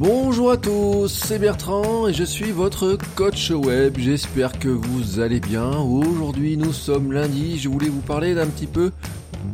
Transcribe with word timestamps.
Bonjour 0.00 0.52
à 0.52 0.56
tous, 0.56 1.08
c'est 1.08 1.40
Bertrand 1.40 2.06
et 2.06 2.14
je 2.14 2.22
suis 2.22 2.52
votre 2.52 2.96
coach 3.16 3.50
web. 3.50 3.98
J'espère 3.98 4.56
que 4.56 4.68
vous 4.68 5.18
allez 5.18 5.40
bien. 5.40 5.76
Aujourd'hui, 5.76 6.56
nous 6.56 6.72
sommes 6.72 7.10
lundi. 7.10 7.58
Je 7.58 7.68
voulais 7.68 7.88
vous 7.88 8.02
parler 8.02 8.32
d'un 8.36 8.46
petit 8.46 8.68
peu 8.68 8.92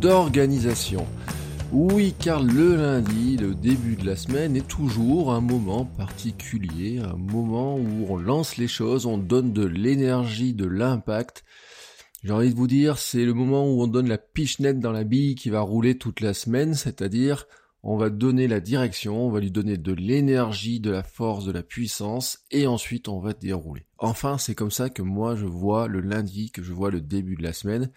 d'organisation. 0.03 1.07
Oui, 1.73 2.15
car 2.19 2.43
le 2.43 2.77
lundi, 2.77 3.39
le 3.39 3.55
début 3.55 3.97
de 3.97 4.05
la 4.05 4.17
semaine, 4.17 4.55
est 4.55 4.69
toujours 4.69 5.33
un 5.33 5.41
moment 5.41 5.87
particulier, 5.87 6.99
un 6.99 7.17
moment 7.17 7.77
où 7.77 8.07
on 8.11 8.19
lance 8.19 8.59
les 8.59 8.69
choses, 8.69 9.07
on 9.07 9.17
donne 9.17 9.55
de 9.55 9.65
l'énergie, 9.65 10.53
de 10.53 10.67
l'impact. 10.67 11.43
J'ai 12.23 12.33
envie 12.33 12.51
de 12.51 12.57
vous 12.57 12.67
dire, 12.67 12.99
c'est 12.99 13.25
le 13.25 13.33
moment 13.33 13.67
où 13.67 13.83
on 13.83 13.87
donne 13.87 14.11
la 14.11 14.19
pichenette 14.19 14.79
dans 14.79 14.93
la 14.93 15.05
bille 15.05 15.37
qui 15.37 15.49
va 15.49 15.63
rouler 15.63 15.97
toute 15.97 16.21
la 16.21 16.35
semaine, 16.35 16.75
c'est-à-dire 16.75 17.47
on 17.87 17.99
va 17.99 18.09
donner 18.09 18.49
la 18.49 18.61
direction, 18.61 19.27
on 19.27 19.31
va 19.31 19.41
lui 19.41 19.51
donner 19.51 19.77
de 19.77 19.93
l'énergie, 19.93 20.81
de 20.81 20.91
la 20.91 21.03
force, 21.03 21.45
de 21.45 21.53
la 21.53 21.63
puissance, 21.63 22.39
et 22.51 22.67
ensuite 22.67 23.09
on 23.09 23.21
va 23.21 23.35
dérouler. 23.35 23.85
Enfin, 23.99 24.39
c'est 24.39 24.55
comme 24.55 24.71
ça 24.71 24.89
que 24.89 25.03
moi 25.03 25.37
je 25.37 25.45
vois 25.45 25.87
le 25.87 26.01
lundi, 26.01 26.51
que 26.51 26.63
je 26.63 26.73
vois 26.73 26.91
le 26.91 27.03
début 27.03 27.37
de 27.37 27.43
la 27.43 27.53
semaine. 27.53 27.91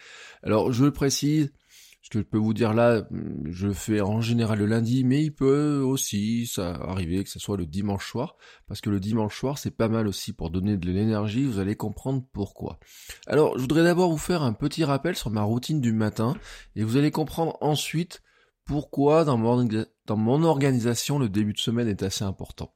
Alors 0.43 0.73
je 0.73 0.83
le 0.83 0.91
précise, 0.91 1.53
ce 2.01 2.09
que 2.09 2.19
je 2.19 2.25
peux 2.25 2.37
vous 2.37 2.53
dire 2.53 2.73
là, 2.73 3.07
je 3.45 3.69
fais 3.69 4.01
en 4.01 4.19
général 4.19 4.59
le 4.59 4.65
lundi, 4.65 5.05
mais 5.05 5.23
il 5.23 5.33
peut 5.33 5.79
aussi 5.79 6.47
ça 6.47 6.71
arriver 6.71 7.23
que 7.23 7.29
ce 7.29 7.39
soit 7.39 7.57
le 7.57 7.65
dimanche 7.65 8.09
soir, 8.09 8.35
parce 8.67 8.81
que 8.81 8.89
le 8.89 8.99
dimanche 8.99 9.39
soir 9.39 9.57
c'est 9.57 9.75
pas 9.75 9.87
mal 9.87 10.07
aussi 10.07 10.33
pour 10.33 10.49
donner 10.49 10.75
de 10.75 10.91
l'énergie, 10.91 11.45
vous 11.45 11.59
allez 11.59 11.75
comprendre 11.75 12.25
pourquoi. 12.33 12.77
Alors 13.25 13.55
je 13.55 13.61
voudrais 13.61 13.83
d'abord 13.83 14.11
vous 14.11 14.17
faire 14.17 14.43
un 14.43 14.53
petit 14.53 14.83
rappel 14.83 15.15
sur 15.15 15.31
ma 15.31 15.43
routine 15.43 15.79
du 15.79 15.93
matin, 15.93 16.35
et 16.75 16.83
vous 16.83 16.97
allez 16.97 17.11
comprendre 17.11 17.57
ensuite 17.61 18.21
pourquoi 18.67 19.23
dans 19.23 19.37
mon, 19.37 20.43
organisation 20.43 21.17
le 21.17 21.29
début 21.29 21.53
de 21.53 21.59
semaine 21.59 21.87
est 21.87 22.03
assez 22.03 22.23
important. 22.23 22.73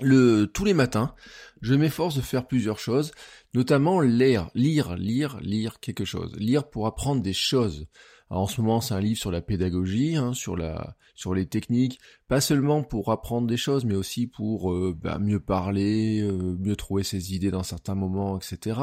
Tous 0.00 0.64
les 0.64 0.74
matins, 0.74 1.14
je 1.60 1.74
m'efforce 1.74 2.16
de 2.16 2.22
faire 2.22 2.46
plusieurs 2.46 2.78
choses, 2.78 3.12
notamment 3.54 4.00
lire, 4.00 4.50
lire, 4.54 4.96
lire, 4.96 5.38
lire 5.40 5.80
quelque 5.80 6.06
chose, 6.06 6.34
lire 6.38 6.68
pour 6.68 6.86
apprendre 6.86 7.22
des 7.22 7.34
choses. 7.34 7.86
en 8.30 8.46
ce 8.46 8.62
moment, 8.62 8.80
c'est 8.80 8.94
un 8.94 9.00
livre 9.00 9.20
sur 9.20 9.30
la 9.30 9.42
pédagogie, 9.42 10.16
hein, 10.16 10.32
sur 10.32 10.56
sur 11.14 11.34
les 11.34 11.46
techniques, 11.46 12.00
pas 12.26 12.40
seulement 12.40 12.82
pour 12.82 13.12
apprendre 13.12 13.46
des 13.46 13.58
choses, 13.58 13.84
mais 13.84 13.94
aussi 13.94 14.26
pour 14.26 14.72
euh, 14.72 14.96
bah, 14.98 15.18
mieux 15.18 15.40
parler, 15.40 16.22
euh, 16.22 16.56
mieux 16.58 16.74
trouver 16.74 17.02
ses 17.02 17.34
idées 17.34 17.50
dans 17.50 17.62
certains 17.62 17.94
moments, 17.94 18.38
etc. 18.38 18.80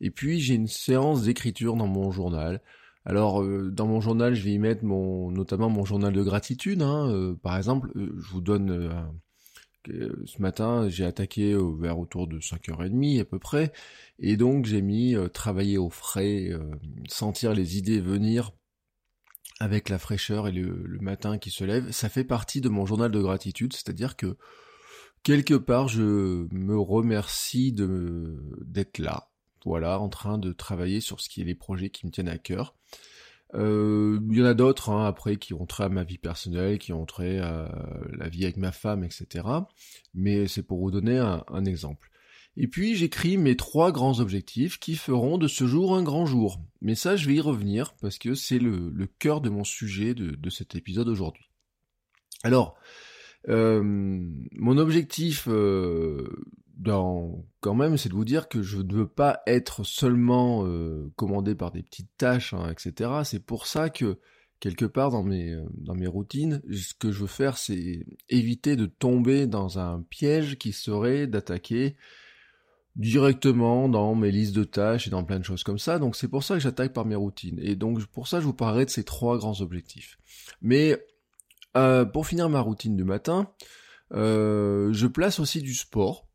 Et 0.00 0.10
puis 0.10 0.40
j'ai 0.40 0.54
une 0.54 0.68
séance 0.68 1.24
d'écriture 1.24 1.76
dans 1.76 1.86
mon 1.86 2.10
journal 2.10 2.62
alors 3.04 3.42
euh, 3.42 3.70
dans 3.70 3.86
mon 3.86 4.00
journal, 4.00 4.34
je 4.34 4.42
vais 4.42 4.52
y 4.52 4.58
mettre 4.58 4.84
mon, 4.84 5.30
notamment 5.30 5.70
mon 5.70 5.84
journal 5.84 6.12
de 6.12 6.22
gratitude. 6.22 6.82
Hein, 6.82 7.08
euh, 7.10 7.34
par 7.34 7.56
exemple, 7.56 7.90
euh, 7.96 8.14
je 8.18 8.30
vous 8.30 8.40
donne 8.40 9.10
ce 9.86 10.42
matin, 10.42 10.88
j'ai 10.90 11.06
attaqué 11.06 11.56
vers 11.78 11.98
autour 11.98 12.26
de 12.26 12.38
5h30 12.38 13.20
à 13.20 13.24
peu 13.24 13.38
près, 13.38 13.72
et 14.18 14.36
donc 14.36 14.66
j'ai 14.66 14.82
mis 14.82 15.16
travailler 15.32 15.78
au 15.78 15.88
frais, 15.88 16.50
sentir 17.08 17.54
les 17.54 17.78
idées 17.78 17.98
venir 17.98 18.52
avec 19.58 19.88
la 19.88 19.98
fraîcheur 19.98 20.48
et 20.48 20.52
le, 20.52 20.82
le, 20.84 20.98
matin 21.00 21.38
qui 21.38 21.50
se 21.50 21.64
lève. 21.64 21.90
Ça 21.92 22.10
fait 22.10 22.24
partie 22.24 22.60
de 22.60 22.68
mon 22.68 22.84
journal 22.84 23.10
de 23.10 23.20
gratitude, 23.22 23.72
c'est-à-dire 23.72 24.16
que 24.16 24.36
quelque 25.22 25.54
part 25.54 25.88
je 25.88 26.46
me 26.52 26.78
remercie 26.78 27.72
de 27.72 28.36
d'être 28.60 28.98
là, 28.98 29.29
voilà, 29.64 29.98
en 30.00 30.08
train 30.08 30.38
de 30.38 30.52
travailler 30.52 31.00
sur 31.00 31.20
ce 31.20 31.28
qui 31.28 31.40
est 31.40 31.44
les 31.44 31.54
projets 31.54 31.90
qui 31.90 32.06
me 32.06 32.10
tiennent 32.10 32.28
à 32.28 32.38
cœur. 32.38 32.74
Euh, 33.54 34.20
il 34.30 34.38
y 34.38 34.42
en 34.42 34.46
a 34.46 34.54
d'autres 34.54 34.90
hein, 34.90 35.06
après 35.06 35.36
qui 35.36 35.54
ont 35.54 35.66
trait 35.66 35.84
à 35.84 35.88
ma 35.88 36.04
vie 36.04 36.18
personnelle, 36.18 36.78
qui 36.78 36.92
ont 36.92 37.06
trait 37.06 37.38
à 37.38 37.70
la 38.12 38.28
vie 38.28 38.44
avec 38.44 38.56
ma 38.56 38.72
femme, 38.72 39.04
etc. 39.04 39.46
Mais 40.14 40.46
c'est 40.46 40.62
pour 40.62 40.78
vous 40.78 40.90
donner 40.90 41.18
un, 41.18 41.64
exemple. 41.64 42.10
Et 42.56 42.68
puis 42.68 42.94
j'écris 42.94 43.36
mes 43.36 43.56
trois 43.56 43.92
grands 43.92 44.20
objectifs 44.20 44.78
qui 44.78 44.96
feront 44.96 45.38
de 45.38 45.48
ce 45.48 45.66
jour 45.66 45.96
un 45.96 46.02
grand 46.02 46.26
jour. 46.26 46.60
Mais 46.80 46.94
ça, 46.94 47.16
je 47.16 47.26
vais 47.26 47.34
y 47.34 47.40
revenir 47.40 47.94
parce 48.00 48.18
que 48.18 48.34
c'est 48.34 48.58
le, 48.58 49.06
cœur 49.18 49.40
de 49.40 49.50
mon 49.50 49.64
sujet 49.64 50.14
de, 50.14 50.50
cet 50.50 50.74
épisode 50.74 51.08
aujourd'hui. 51.08 51.50
Alors, 52.42 52.76
mon 53.48 54.78
objectif 54.78 55.48
euh, 55.48 56.28
dans, 56.76 57.44
quand 57.60 57.74
même, 57.74 57.96
c'est 57.96 58.08
de 58.08 58.14
vous 58.14 58.24
dire 58.24 58.48
que 58.48 58.62
je 58.62 58.78
ne 58.78 58.92
veux 58.92 59.08
pas 59.08 59.42
être 59.46 59.84
seulement 59.84 60.66
euh, 60.66 61.10
commandé 61.16 61.54
par 61.54 61.72
des 61.72 61.82
petites 61.82 62.10
tâches, 62.16 62.54
hein, 62.54 62.70
etc. 62.70 63.10
C'est 63.24 63.44
pour 63.44 63.66
ça 63.66 63.90
que 63.90 64.18
quelque 64.60 64.84
part 64.84 65.10
dans 65.10 65.22
mes 65.22 65.56
dans 65.78 65.94
mes 65.94 66.06
routines, 66.06 66.60
ce 66.70 66.94
que 66.94 67.10
je 67.10 67.20
veux 67.20 67.26
faire, 67.26 67.56
c'est 67.56 68.06
éviter 68.28 68.76
de 68.76 68.86
tomber 68.86 69.46
dans 69.46 69.78
un 69.78 70.02
piège 70.02 70.58
qui 70.58 70.72
serait 70.72 71.26
d'attaquer 71.26 71.96
directement 72.96 73.88
dans 73.88 74.14
mes 74.14 74.30
listes 74.30 74.54
de 74.54 74.64
tâches 74.64 75.06
et 75.06 75.10
dans 75.10 75.24
plein 75.24 75.38
de 75.38 75.44
choses 75.44 75.64
comme 75.64 75.78
ça. 75.78 75.98
Donc 75.98 76.16
c'est 76.16 76.28
pour 76.28 76.44
ça 76.44 76.54
que 76.54 76.60
j'attaque 76.60 76.92
par 76.92 77.06
mes 77.06 77.14
routines. 77.14 77.58
Et 77.62 77.76
donc 77.76 78.04
pour 78.06 78.28
ça, 78.28 78.40
je 78.40 78.44
vous 78.44 78.52
parlerai 78.52 78.84
de 78.84 78.90
ces 78.90 79.04
trois 79.04 79.38
grands 79.38 79.60
objectifs. 79.60 80.18
Mais 80.60 80.98
euh, 81.76 82.04
pour 82.04 82.26
finir 82.26 82.48
ma 82.48 82.60
routine 82.60 82.96
du 82.96 83.04
matin, 83.04 83.50
euh, 84.12 84.92
je 84.92 85.06
place 85.06 85.40
aussi 85.40 85.62
du 85.62 85.74
sport. 85.74 86.26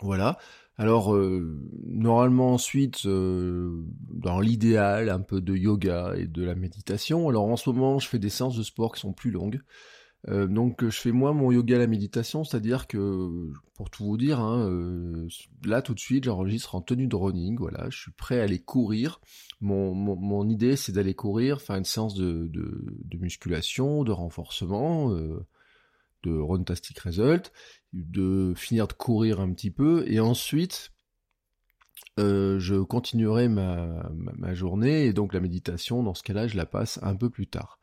Voilà. 0.00 0.38
Alors 0.76 1.14
euh, 1.14 1.60
normalement 1.86 2.54
ensuite, 2.54 3.06
dans 3.06 4.40
l'idéal, 4.40 5.10
un 5.10 5.20
peu 5.20 5.40
de 5.40 5.54
yoga 5.54 6.14
et 6.16 6.26
de 6.26 6.42
la 6.42 6.54
méditation. 6.54 7.28
Alors 7.28 7.44
en 7.44 7.56
ce 7.56 7.68
moment, 7.70 7.98
je 7.98 8.08
fais 8.08 8.18
des 8.18 8.30
séances 8.30 8.56
de 8.56 8.62
sport 8.62 8.94
qui 8.94 9.00
sont 9.00 9.12
plus 9.12 9.30
longues. 9.30 9.60
Euh, 10.28 10.46
donc 10.46 10.84
je 10.84 10.98
fais 10.98 11.12
moi 11.12 11.32
mon 11.32 11.50
yoga 11.50 11.76
à 11.76 11.78
la 11.78 11.86
méditation, 11.86 12.44
c'est-à-dire 12.44 12.86
que, 12.86 13.52
pour 13.74 13.88
tout 13.88 14.04
vous 14.04 14.18
dire, 14.18 14.38
hein, 14.38 14.68
euh, 14.68 15.28
là 15.64 15.80
tout 15.80 15.94
de 15.94 16.00
suite 16.00 16.24
j'enregistre 16.24 16.74
en 16.74 16.82
tenue 16.82 17.06
de 17.06 17.16
running, 17.16 17.56
voilà, 17.58 17.88
je 17.88 17.98
suis 17.98 18.12
prêt 18.12 18.40
à 18.40 18.44
aller 18.44 18.58
courir. 18.58 19.20
Mon, 19.60 20.48
idée 20.48 20.76
c'est 20.76 20.92
d'aller 20.92 21.14
courir, 21.14 21.60
faire 21.60 21.76
une 21.76 21.84
séance 21.84 22.14
de 22.14 22.50
musculation, 23.18 24.04
de 24.04 24.12
renforcement, 24.12 25.12
euh, 25.12 25.46
de 26.22 26.32
Runtastic 26.32 26.98
Result, 26.98 27.50
de 27.94 28.52
finir 28.54 28.88
de 28.88 28.92
courir 28.92 29.40
un 29.40 29.52
petit 29.52 29.70
peu, 29.70 30.04
et 30.06 30.20
ensuite 30.20 30.92
euh, 32.18 32.58
je 32.58 32.76
continuerai 32.76 33.48
ma, 33.48 34.54
journée 34.54 35.06
et 35.06 35.12
donc 35.12 35.32
la 35.32 35.40
méditation, 35.40 36.02
dans 36.02 36.14
ce 36.14 36.22
cas-là, 36.22 36.48
je 36.48 36.56
la 36.56 36.66
passe 36.66 36.98
un 37.02 37.14
peu 37.14 37.30
plus 37.30 37.46
tard. 37.46 37.78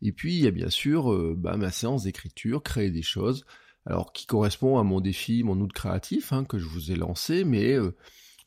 Et 0.00 0.12
puis, 0.12 0.34
il 0.34 0.42
y 0.42 0.46
a 0.46 0.50
bien 0.50 0.70
sûr 0.70 1.12
euh, 1.12 1.34
bah, 1.36 1.56
ma 1.56 1.70
séance 1.70 2.04
d'écriture, 2.04 2.62
créer 2.62 2.90
des 2.90 3.02
choses, 3.02 3.44
alors 3.84 4.12
qui 4.12 4.26
correspond 4.26 4.78
à 4.78 4.82
mon 4.82 5.00
défi, 5.00 5.42
mon 5.42 5.60
outil 5.60 5.74
créatif, 5.74 6.32
hein, 6.32 6.44
que 6.44 6.58
je 6.58 6.66
vous 6.66 6.92
ai 6.92 6.94
lancé, 6.94 7.44
mais 7.44 7.72
euh, 7.72 7.96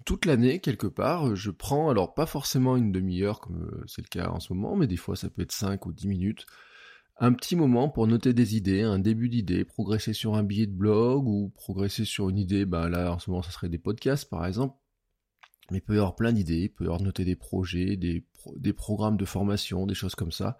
toute 0.05 0.25
l'année, 0.25 0.59
quelque 0.59 0.87
part, 0.87 1.35
je 1.35 1.51
prends, 1.51 1.89
alors 1.89 2.13
pas 2.13 2.25
forcément 2.25 2.77
une 2.77 2.91
demi-heure, 2.91 3.39
comme 3.39 3.83
c'est 3.87 4.01
le 4.01 4.07
cas 4.07 4.29
en 4.29 4.39
ce 4.39 4.53
moment, 4.53 4.75
mais 4.75 4.87
des 4.87 4.97
fois 4.97 5.15
ça 5.15 5.29
peut 5.29 5.41
être 5.41 5.51
5 5.51 5.85
ou 5.85 5.93
10 5.93 6.07
minutes, 6.07 6.45
un 7.17 7.33
petit 7.33 7.55
moment 7.55 7.89
pour 7.89 8.07
noter 8.07 8.33
des 8.33 8.55
idées, 8.55 8.81
un 8.81 8.99
début 8.99 9.29
d'idée, 9.29 9.63
progresser 9.63 10.13
sur 10.13 10.35
un 10.35 10.43
billet 10.43 10.67
de 10.67 10.73
blog 10.73 11.25
ou 11.27 11.49
progresser 11.55 12.05
sur 12.05 12.29
une 12.29 12.37
idée, 12.37 12.65
ben 12.65 12.89
là 12.89 13.13
en 13.13 13.19
ce 13.19 13.29
moment 13.29 13.41
ça 13.41 13.51
serait 13.51 13.69
des 13.69 13.77
podcasts 13.77 14.29
par 14.29 14.45
exemple, 14.45 14.75
mais 15.71 15.79
il 15.79 15.81
peut 15.81 15.95
y 15.95 15.97
avoir 15.97 16.15
plein 16.15 16.33
d'idées, 16.33 16.63
il 16.63 16.69
peut 16.69 16.83
y 16.83 16.87
avoir 16.87 17.01
noter 17.01 17.25
des 17.25 17.35
projets, 17.35 17.95
des, 17.95 18.23
des 18.55 18.73
programmes 18.73 19.17
de 19.17 19.25
formation, 19.25 19.85
des 19.85 19.95
choses 19.95 20.15
comme 20.15 20.31
ça. 20.31 20.57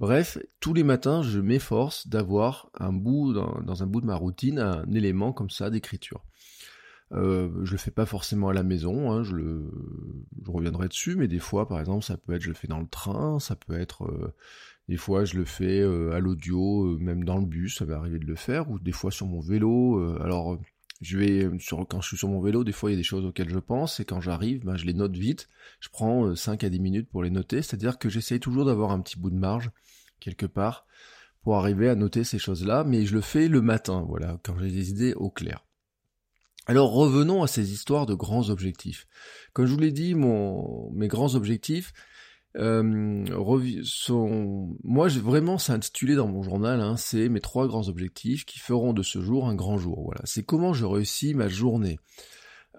Bref, 0.00 0.38
tous 0.58 0.74
les 0.74 0.82
matins, 0.82 1.22
je 1.22 1.38
m'efforce 1.38 2.08
d'avoir 2.08 2.68
un 2.78 2.92
bout, 2.92 3.32
dans, 3.32 3.82
un 3.82 3.86
bout 3.86 4.00
de 4.00 4.06
ma 4.06 4.16
routine, 4.16 4.58
un 4.58 4.90
élément 4.92 5.32
comme 5.32 5.50
ça 5.50 5.70
d'écriture. 5.70 6.24
Euh, 7.12 7.48
je 7.62 7.72
le 7.72 7.78
fais 7.78 7.92
pas 7.92 8.06
forcément 8.06 8.48
à 8.48 8.52
la 8.52 8.64
maison, 8.64 9.12
hein, 9.12 9.22
je, 9.22 9.36
reviendrai 10.46 10.88
dessus, 10.88 11.14
mais 11.14 11.28
des 11.28 11.38
fois, 11.38 11.68
par 11.68 11.78
exemple, 11.78 12.04
ça 12.04 12.16
peut 12.16 12.34
être 12.34 12.42
je 12.42 12.48
le 12.48 12.54
fais 12.54 12.66
dans 12.66 12.80
le 12.80 12.88
train, 12.88 13.38
ça 13.38 13.54
peut 13.54 13.78
être 13.78 14.04
euh, 14.06 14.34
des 14.88 14.96
fois 14.96 15.24
je 15.24 15.36
le 15.36 15.44
fais 15.44 15.80
euh, 15.80 16.12
à 16.12 16.18
l'audio, 16.18 16.86
euh, 16.86 16.98
même 16.98 17.22
dans 17.22 17.38
le 17.38 17.46
bus, 17.46 17.78
ça 17.78 17.84
va 17.84 17.96
arriver 17.96 18.18
de 18.18 18.26
le 18.26 18.34
faire, 18.34 18.68
ou 18.70 18.80
des 18.80 18.90
fois 18.90 19.12
sur 19.12 19.26
mon 19.26 19.40
vélo. 19.40 20.18
alors 20.22 20.58
je 21.00 21.18
vais 21.18 21.44
euh, 21.44 21.58
sur 21.58 21.86
quand 21.88 22.00
je 22.00 22.08
suis 22.08 22.16
sur 22.16 22.28
mon 22.28 22.40
vélo, 22.40 22.64
des 22.64 22.72
fois 22.72 22.90
il 22.90 22.94
y 22.94 22.96
a 22.96 22.98
des 22.98 23.02
choses 23.02 23.24
auxquelles 23.24 23.50
je 23.50 23.58
pense 23.58 24.00
et 24.00 24.04
quand 24.04 24.20
j'arrive, 24.20 24.64
ben, 24.64 24.76
je 24.76 24.84
les 24.84 24.94
note 24.94 25.16
vite. 25.16 25.48
Je 25.80 25.88
prends 25.88 26.34
5 26.34 26.62
euh, 26.62 26.66
à 26.66 26.70
10 26.70 26.80
minutes 26.80 27.08
pour 27.10 27.22
les 27.22 27.30
noter, 27.30 27.62
c'est-à-dire 27.62 27.98
que 27.98 28.08
j'essaye 28.08 28.40
toujours 28.40 28.64
d'avoir 28.64 28.90
un 28.90 29.00
petit 29.00 29.18
bout 29.18 29.30
de 29.30 29.36
marge 29.36 29.70
quelque 30.20 30.46
part, 30.46 30.86
pour 31.42 31.56
arriver 31.56 31.88
à 31.88 31.94
noter 31.94 32.24
ces 32.24 32.38
choses-là, 32.38 32.84
mais 32.84 33.04
je 33.04 33.14
le 33.14 33.20
fais 33.20 33.48
le 33.48 33.60
matin, 33.60 34.04
voilà, 34.08 34.38
quand 34.42 34.58
j'ai 34.58 34.70
des 34.70 34.90
idées 34.90 35.14
au 35.14 35.30
clair. 35.30 35.64
Alors 36.66 36.92
revenons 36.92 37.42
à 37.42 37.46
ces 37.46 37.72
histoires 37.72 38.06
de 38.06 38.14
grands 38.14 38.48
objectifs. 38.48 39.06
Comme 39.52 39.66
je 39.66 39.72
vous 39.72 39.80
l'ai 39.80 39.92
dit, 39.92 40.14
mon, 40.14 40.90
mes 40.92 41.08
grands 41.08 41.34
objectifs, 41.34 41.92
euh, 42.56 43.24
sont, 43.82 44.76
moi 44.84 45.08
vraiment 45.08 45.58
c'est 45.58 45.72
intitulé 45.72 46.14
dans 46.14 46.28
mon 46.28 46.42
journal, 46.42 46.80
hein, 46.80 46.96
c'est 46.96 47.28
mes 47.28 47.40
trois 47.40 47.66
grands 47.66 47.88
objectifs 47.88 48.44
qui 48.44 48.58
feront 48.58 48.92
de 48.92 49.02
ce 49.02 49.20
jour 49.20 49.48
un 49.48 49.54
grand 49.54 49.78
jour. 49.78 50.02
Voilà, 50.04 50.20
c'est 50.24 50.44
comment 50.44 50.72
je 50.72 50.84
réussis 50.84 51.34
ma 51.34 51.48
journée. 51.48 51.98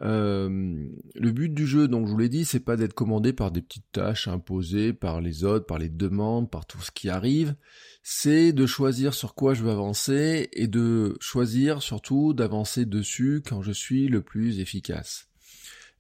Euh, 0.02 0.90
le 1.16 1.32
but 1.32 1.54
du 1.54 1.66
jeu, 1.66 1.88
donc 1.88 2.08
je 2.08 2.12
vous 2.12 2.18
l'ai 2.18 2.30
dit, 2.30 2.44
c'est 2.46 2.60
pas 2.60 2.76
d'être 2.76 2.94
commandé 2.94 3.32
par 3.32 3.52
des 3.52 3.62
petites 3.62 3.92
tâches 3.92 4.28
imposées 4.28 4.92
par 4.92 5.22
les 5.22 5.44
autres, 5.44 5.66
par 5.66 5.80
les 5.80 5.90
demandes, 5.90 6.50
par 6.50 6.66
tout 6.66 6.82
ce 6.82 6.92
qui 6.92 7.10
arrive. 7.10 7.56
C'est 8.04 8.52
de 8.52 8.66
choisir 8.66 9.14
sur 9.14 9.36
quoi 9.36 9.54
je 9.54 9.64
veux 9.64 9.72
avancer 9.72 10.50
et 10.54 10.68
de 10.68 11.16
choisir 11.20 11.82
surtout 11.82 12.34
d'avancer 12.34 12.86
dessus 12.86 13.42
quand 13.48 13.62
je 13.62 13.72
suis 13.72 14.08
le 14.08 14.22
plus 14.22 14.60
efficace. 14.60 15.28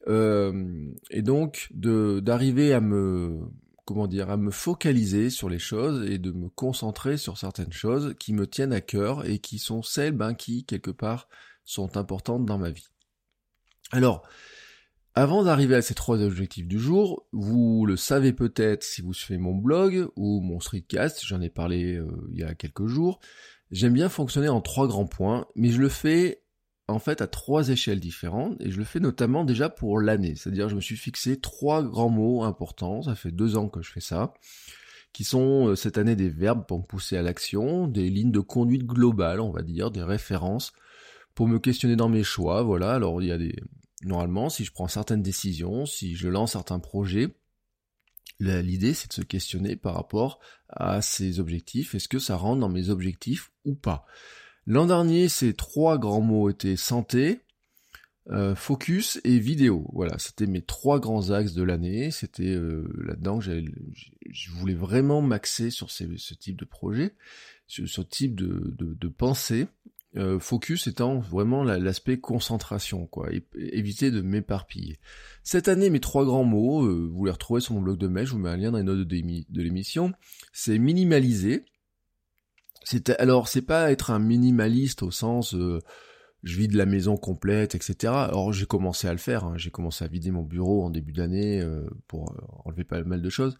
Euh, 0.07 0.91
et 1.09 1.23
donc 1.23 1.69
de 1.73 2.19
d'arriver 2.19 2.73
à 2.73 2.81
me 2.81 3.39
comment 3.85 4.07
dire 4.07 4.29
à 4.29 4.37
me 4.37 4.51
focaliser 4.51 5.29
sur 5.29 5.47
les 5.47 5.59
choses 5.59 6.09
et 6.09 6.17
de 6.17 6.31
me 6.31 6.49
concentrer 6.49 7.17
sur 7.17 7.37
certaines 7.37 7.71
choses 7.71 8.15
qui 8.19 8.33
me 8.33 8.47
tiennent 8.47 8.73
à 8.73 8.81
cœur 8.81 9.25
et 9.25 9.39
qui 9.39 9.59
sont 9.59 9.83
celles 9.83 10.13
ben, 10.13 10.33
qui 10.33 10.65
quelque 10.65 10.91
part 10.91 11.29
sont 11.63 11.95
importantes 11.97 12.45
dans 12.45 12.57
ma 12.57 12.71
vie. 12.71 12.87
Alors, 13.91 14.27
avant 15.13 15.43
d'arriver 15.43 15.75
à 15.75 15.81
ces 15.81 15.93
trois 15.93 16.21
objectifs 16.21 16.67
du 16.67 16.79
jour, 16.79 17.25
vous 17.31 17.85
le 17.85 17.95
savez 17.95 18.33
peut-être 18.33 18.83
si 18.83 19.01
vous 19.01 19.13
suivez 19.13 19.37
mon 19.39 19.55
blog 19.55 20.09
ou 20.15 20.41
mon 20.41 20.59
streetcast, 20.59 21.23
j'en 21.23 21.39
ai 21.41 21.49
parlé 21.49 21.95
euh, 21.95 22.07
il 22.31 22.39
y 22.39 22.43
a 22.43 22.55
quelques 22.55 22.87
jours, 22.87 23.19
j'aime 23.71 23.93
bien 23.93 24.09
fonctionner 24.09 24.49
en 24.49 24.61
trois 24.61 24.87
grands 24.87 25.07
points, 25.07 25.47
mais 25.55 25.69
je 25.69 25.79
le 25.79 25.89
fais 25.89 26.43
en 26.87 26.99
fait 26.99 27.21
à 27.21 27.27
trois 27.27 27.69
échelles 27.69 27.99
différentes 27.99 28.59
et 28.61 28.71
je 28.71 28.77
le 28.77 28.83
fais 28.83 28.99
notamment 28.99 29.43
déjà 29.43 29.69
pour 29.69 29.99
l'année, 29.99 30.35
c'est-à-dire 30.35 30.69
je 30.69 30.75
me 30.75 30.81
suis 30.81 30.97
fixé 30.97 31.39
trois 31.39 31.83
grands 31.83 32.09
mots 32.09 32.43
importants, 32.43 33.01
ça 33.03 33.15
fait 33.15 33.31
deux 33.31 33.57
ans 33.57 33.69
que 33.69 33.81
je 33.81 33.91
fais 33.91 34.01
ça, 34.01 34.33
qui 35.13 35.23
sont 35.23 35.69
euh, 35.69 35.75
cette 35.75 35.97
année 35.97 36.15
des 36.15 36.29
verbes 36.29 36.65
pour 36.67 36.79
me 36.79 36.83
pousser 36.83 37.17
à 37.17 37.21
l'action, 37.21 37.87
des 37.87 38.09
lignes 38.09 38.31
de 38.31 38.39
conduite 38.39 38.85
globales, 38.85 39.39
on 39.39 39.51
va 39.51 39.63
dire, 39.63 39.89
des 39.89 40.03
références 40.03 40.73
pour 41.33 41.47
me 41.47 41.59
questionner 41.59 41.95
dans 41.95 42.09
mes 42.09 42.23
choix, 42.23 42.63
voilà. 42.63 42.93
Alors 42.93 43.21
il 43.21 43.27
y 43.27 43.31
a 43.31 43.37
des 43.37 43.55
normalement 44.03 44.49
si 44.49 44.63
je 44.63 44.71
prends 44.71 44.87
certaines 44.87 45.23
décisions, 45.23 45.85
si 45.85 46.15
je 46.15 46.27
lance 46.27 46.51
certains 46.51 46.79
projets, 46.79 47.35
l'idée 48.39 48.93
c'est 48.93 49.07
de 49.07 49.13
se 49.13 49.21
questionner 49.21 49.75
par 49.75 49.95
rapport 49.95 50.39
à 50.69 51.01
ces 51.01 51.39
objectifs, 51.39 51.95
est-ce 51.95 52.07
que 52.07 52.19
ça 52.19 52.35
rentre 52.35 52.59
dans 52.59 52.69
mes 52.69 52.89
objectifs 52.89 53.51
ou 53.63 53.73
pas? 53.73 54.05
L'an 54.67 54.87
dernier, 54.87 55.29
ces 55.29 55.53
trois 55.53 55.97
grands 55.97 56.21
mots 56.21 56.49
étaient 56.49 56.75
santé, 56.75 57.39
euh, 58.31 58.55
focus 58.55 59.21
et 59.23 59.37
vidéo. 59.37 59.87
Voilà, 59.93 60.17
c'était 60.17 60.47
mes 60.47 60.63
trois 60.63 60.99
grands 60.99 61.29
axes 61.29 61.53
de 61.53 61.61
l'année. 61.61 62.09
C'était 62.09 62.55
euh, 62.55 62.91
là-dedans 63.05 63.37
que 63.37 63.63
je 64.31 64.51
voulais 64.51 64.73
vraiment 64.73 65.21
m'axer 65.21 65.69
sur 65.69 65.91
ce 65.91 66.33
type 66.33 66.57
de 66.57 66.65
projet, 66.65 67.13
sur 67.67 67.87
ce 67.87 68.01
type 68.01 68.35
de, 68.35 69.07
pensée. 69.09 69.67
Euh, 70.17 70.39
focus 70.39 70.87
étant 70.87 71.19
vraiment 71.19 71.63
l'aspect 71.63 72.17
concentration, 72.17 73.05
quoi, 73.05 73.29
éviter 73.53 74.09
de 74.11 74.21
m'éparpiller. 74.21 74.97
Cette 75.43 75.67
année, 75.67 75.89
mes 75.89 75.99
trois 75.99 76.25
grands 76.25 76.45
mots, 76.45 76.89
vous 77.09 77.25
les 77.25 77.31
retrouvez 77.31 77.59
sur 77.59 77.75
mon 77.75 77.81
blog 77.81 77.97
de 77.97 78.07
mai, 78.07 78.25
je 78.25 78.31
vous 78.31 78.39
mets 78.39 78.49
un 78.49 78.57
lien 78.57 78.71
dans 78.71 78.77
les 78.77 78.83
notes 78.83 79.05
de, 79.05 79.61
l'émission, 79.61 80.13
c'est 80.53 80.79
minimaliser. 80.79 81.65
C'est 82.85 83.09
alors 83.19 83.49
c'est 83.49 83.63
pas 83.63 83.91
être 83.91 84.11
un 84.11 84.19
minimaliste 84.19 85.03
au 85.03 85.11
sens 85.11 85.53
euh, 85.53 85.81
je 86.43 86.57
vide 86.57 86.75
la 86.75 86.85
maison 86.85 87.17
complète, 87.17 87.75
etc. 87.75 88.13
Alors 88.13 88.53
j'ai 88.53 88.65
commencé 88.65 89.07
à 89.07 89.11
le 89.11 89.17
faire, 89.17 89.43
hein. 89.43 89.55
j'ai 89.57 89.71
commencé 89.71 90.05
à 90.05 90.07
vider 90.07 90.31
mon 90.31 90.43
bureau 90.43 90.85
en 90.85 90.91
début 90.91 91.11
d'année 91.11 91.61
pour 92.07 92.33
enlever 92.65 92.83
pas 92.83 93.03
mal 93.03 93.21
de 93.21 93.29
choses 93.29 93.57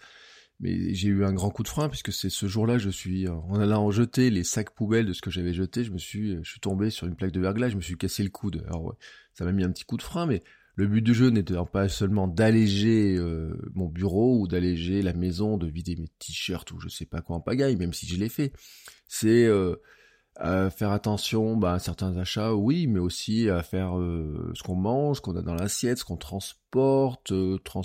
mais 0.60 0.94
j'ai 0.94 1.10
eu 1.10 1.26
un 1.26 1.34
grand 1.34 1.50
coup 1.50 1.64
de 1.64 1.68
frein 1.68 1.90
puisque 1.90 2.14
c'est 2.14 2.30
ce 2.30 2.48
jour-là, 2.48 2.78
je 2.78 2.90
suis 2.90 3.28
en 3.28 3.60
allant 3.60 3.92
jeter 3.92 4.30
les 4.30 4.44
sacs 4.44 4.70
poubelles 4.70 5.06
de 5.06 5.14
ce 5.14 5.22
que 5.22 5.30
j'avais 5.30 5.54
jeté, 5.54 5.84
je 5.84 5.92
me 5.92 5.98
suis, 5.98 6.38
je 6.44 6.50
suis 6.50 6.60
tombé 6.60 6.90
sur 6.90 7.08
une 7.08 7.16
plaque 7.16 7.32
de 7.32 7.42
verglas, 7.42 7.70
je 7.70 7.76
me 7.76 7.82
suis 7.82 7.98
cassé 7.98 8.24
le 8.24 8.30
coude. 8.30 8.64
Alors 8.68 8.86
ouais, 8.86 8.96
ça 9.34 9.44
m'a 9.44 9.52
mis 9.52 9.64
un 9.64 9.72
petit 9.72 9.84
coup 9.84 9.98
de 9.98 10.02
frein, 10.02 10.26
mais 10.26 10.44
le 10.76 10.88
but 10.88 11.02
du 11.02 11.14
jeu 11.14 11.30
n'était 11.30 11.56
pas 11.72 11.88
seulement 11.88 12.28
d'alléger 12.28 13.16
euh, 13.18 13.58
mon 13.74 13.88
bureau 13.88 14.40
ou 14.40 14.48
d'alléger 14.48 15.02
la 15.02 15.14
maison, 15.14 15.58
de 15.58 15.68
vider 15.68 15.96
mes 15.96 16.10
t-shirts 16.20 16.72
ou 16.72 16.80
je 16.80 16.90
sais 16.90 17.06
pas 17.06 17.22
quoi 17.22 17.38
en 17.38 17.42
pagaille, 17.42 17.78
même 17.78 17.94
si 17.94 18.06
je 18.06 18.18
l'ai 18.18 18.30
fait. 18.30 18.52
C'est 19.08 19.46
euh, 19.46 19.76
faire 20.70 20.92
attention 20.92 21.56
bah, 21.56 21.74
à 21.74 21.80
certains 21.80 22.18
achats, 22.18 22.54
oui, 22.54 22.88
mais 22.88 23.00
aussi 23.00 23.50
à 23.50 23.64
faire 23.64 23.98
euh, 23.98 24.52
ce 24.54 24.64
qu'on 24.64 24.76
mange, 24.76 25.18
ce 25.18 25.22
qu'on 25.22 25.38
a 25.38 25.42
dans 25.42 25.56
l'assiette, 25.56 25.98
ce 25.98 26.06
qu'on 26.06 26.18
transporte, 26.18 27.32
trans 27.64 27.84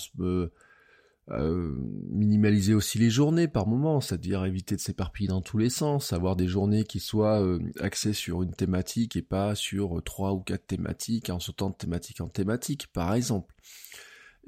euh, 1.32 1.72
minimaliser 2.08 2.74
aussi 2.74 2.98
les 2.98 3.10
journées 3.10 3.46
par 3.46 3.66
moment, 3.66 4.00
c'est-à-dire 4.00 4.44
éviter 4.44 4.74
de 4.74 4.80
s'éparpiller 4.80 5.28
dans 5.28 5.42
tous 5.42 5.58
les 5.58 5.70
sens, 5.70 6.12
avoir 6.12 6.34
des 6.34 6.48
journées 6.48 6.84
qui 6.84 6.98
soient 6.98 7.40
euh, 7.40 7.60
axées 7.80 8.14
sur 8.14 8.42
une 8.42 8.52
thématique 8.52 9.14
et 9.14 9.22
pas 9.22 9.54
sur 9.54 9.98
euh, 9.98 10.02
trois 10.02 10.32
ou 10.32 10.40
quatre 10.40 10.66
thématiques 10.66 11.30
en 11.30 11.38
sautant 11.38 11.70
de 11.70 11.76
thématique 11.76 12.20
en 12.20 12.28
thématique, 12.28 12.88
par 12.92 13.14
exemple. 13.14 13.54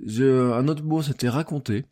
un 0.09 0.69
autre 0.69 0.83
mot, 0.83 1.03
c'était 1.03 1.29
raconter. 1.29 1.85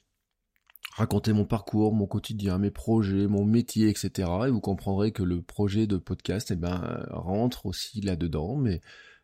Raconter 0.96 1.32
mon 1.32 1.44
parcours, 1.44 1.94
mon 1.94 2.06
quotidien, 2.06 2.58
mes 2.58 2.72
projets, 2.72 3.28
mon 3.28 3.44
métier, 3.44 3.88
etc. 3.88 4.28
Et 4.48 4.50
vous 4.50 4.60
comprendrez 4.60 5.12
que 5.12 5.22
le 5.22 5.40
projet 5.40 5.86
de 5.86 5.98
podcast, 5.98 6.50
eh 6.50 6.56
ben, 6.56 7.06
rentre 7.10 7.66
aussi 7.66 8.00
là-dedans, 8.00 8.56
mais 8.56 8.80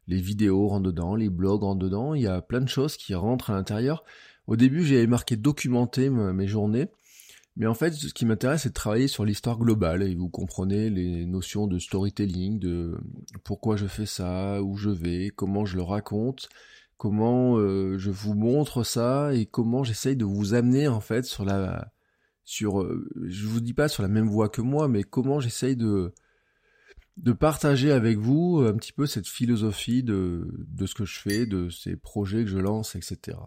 les 0.07 0.21
vidéos 0.21 0.69
rentrent 0.69 0.85
dedans, 0.85 1.17
les 1.17 1.29
blogs 1.29 1.63
rentrent 1.63 1.83
dedans, 1.83 2.15
il 2.15 2.23
y 2.23 2.29
a 2.29 2.41
plein 2.41 2.61
de 2.61 2.69
choses 2.69 2.97
qui 2.97 3.15
rentrent 3.15 3.51
à 3.51 3.55
l'intérieur. 3.55 4.05
Au 4.47 4.57
début, 4.57 4.85
j'avais 4.85 5.07
marqué 5.07 5.37
documenter 5.37 6.11
mes 6.11 6.47
journées, 6.47 6.89
mais 7.57 7.67
en 7.67 7.75
fait, 7.75 7.93
ce 7.95 8.13
qui 8.13 8.27
m'intéresse, 8.27 8.63
c'est 8.63 8.69
de 8.69 8.75
travailler 8.75 9.09
sur 9.09 9.25
l'histoire 9.25 9.59
globale, 9.59 10.03
et 10.03 10.15
vous 10.15 10.29
comprenez 10.29 10.91
les 10.91 11.25
notions 11.25 11.67
de 11.67 11.79
storytelling, 11.79 12.59
de 12.59 12.99
pourquoi 13.45 13.77
je 13.77 13.87
fais 13.87 14.07
ça, 14.07 14.63
où 14.63 14.77
je 14.77 14.91
vais, 14.91 15.31
comment 15.35 15.65
je 15.65 15.77
le 15.77 15.83
raconte, 15.83 16.49
comment 16.99 17.59
euh, 17.59 17.97
je 17.99 18.11
vous 18.11 18.35
montre 18.35 18.85
ça, 18.85 19.35
et 19.35 19.47
comment 19.47 19.85
j'essaye 19.85 20.17
de 20.17 20.27
vous 20.27 20.55
amener, 20.55 20.87
en 20.87 21.01
fait, 21.01 21.25
sur 21.25 21.45
la... 21.47 21.91
sur 22.45 22.83
euh, 22.83 23.09
je 23.27 23.47
vous 23.47 23.61
dis 23.61 23.75
pas 23.75 23.89
sur 23.89 24.03
la 24.03 24.09
même 24.11 24.29
voie 24.29 24.51
que 24.51 24.61
moi, 24.61 24.87
mais 24.89 25.03
comment 25.03 25.41
j'essaye 25.41 25.77
de 25.77 26.13
de 27.17 27.33
partager 27.33 27.93
avec 27.93 28.19
vous 28.19 28.63
un 28.67 28.75
petit 28.75 28.93
peu 28.93 29.07
cette 29.07 29.27
philosophie 29.27 30.03
de, 30.03 30.49
de 30.69 30.87
ce 30.87 30.95
que 30.95 31.07
je 31.07 31.19
fais, 31.19 31.47
de 31.47 31.71
ces 31.71 31.97
projets 31.97 32.45
que 32.45 32.51
je 32.51 32.59
lance, 32.59 32.95
etc. 32.95 33.39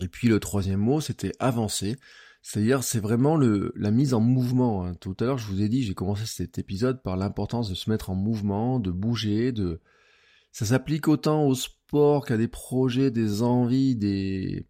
Et 0.00 0.08
puis 0.08 0.28
le 0.28 0.40
troisième 0.40 0.80
mot, 0.80 1.00
c'était 1.00 1.32
avancer. 1.38 1.96
C'est-à-dire, 2.42 2.82
c'est 2.82 2.98
vraiment 2.98 3.36
le, 3.36 3.72
la 3.76 3.90
mise 3.90 4.14
en 4.14 4.20
mouvement. 4.20 4.84
Hein. 4.84 4.94
Tout 4.94 5.16
à 5.20 5.24
l'heure, 5.24 5.38
je 5.38 5.46
vous 5.46 5.62
ai 5.62 5.68
dit, 5.68 5.84
j'ai 5.84 5.94
commencé 5.94 6.26
cet 6.26 6.58
épisode 6.58 7.02
par 7.02 7.16
l'importance 7.16 7.70
de 7.70 7.74
se 7.74 7.88
mettre 7.88 8.10
en 8.10 8.16
mouvement, 8.16 8.80
de 8.80 8.90
bouger, 8.90 9.52
de. 9.52 9.80
Ça 10.50 10.66
s'applique 10.66 11.08
autant 11.08 11.46
au 11.46 11.54
sport 11.54 12.26
qu'à 12.26 12.36
des 12.36 12.48
projets, 12.48 13.10
des 13.10 13.42
envies, 13.42 13.94
des. 13.94 14.66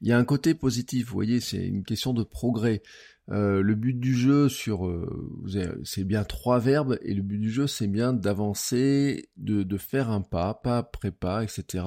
Il 0.00 0.08
y 0.08 0.12
a 0.12 0.18
un 0.18 0.24
côté 0.24 0.54
positif, 0.54 1.06
vous 1.06 1.12
voyez, 1.12 1.38
c'est 1.38 1.64
une 1.64 1.84
question 1.84 2.12
de 2.12 2.24
progrès. 2.24 2.82
Euh, 3.30 3.62
le 3.62 3.76
but 3.76 3.98
du 3.98 4.16
jeu 4.16 4.48
sur, 4.48 4.86
euh, 4.86 5.80
c'est 5.84 6.02
bien 6.02 6.24
trois 6.24 6.58
verbes 6.58 6.98
et 7.02 7.14
le 7.14 7.22
but 7.22 7.38
du 7.38 7.50
jeu 7.50 7.68
c'est 7.68 7.86
bien 7.86 8.12
d'avancer, 8.12 9.28
de, 9.36 9.62
de 9.62 9.78
faire 9.78 10.10
un 10.10 10.22
pas, 10.22 10.54
pas 10.54 10.78
après 10.78 11.12
pas, 11.12 11.44
etc. 11.44 11.84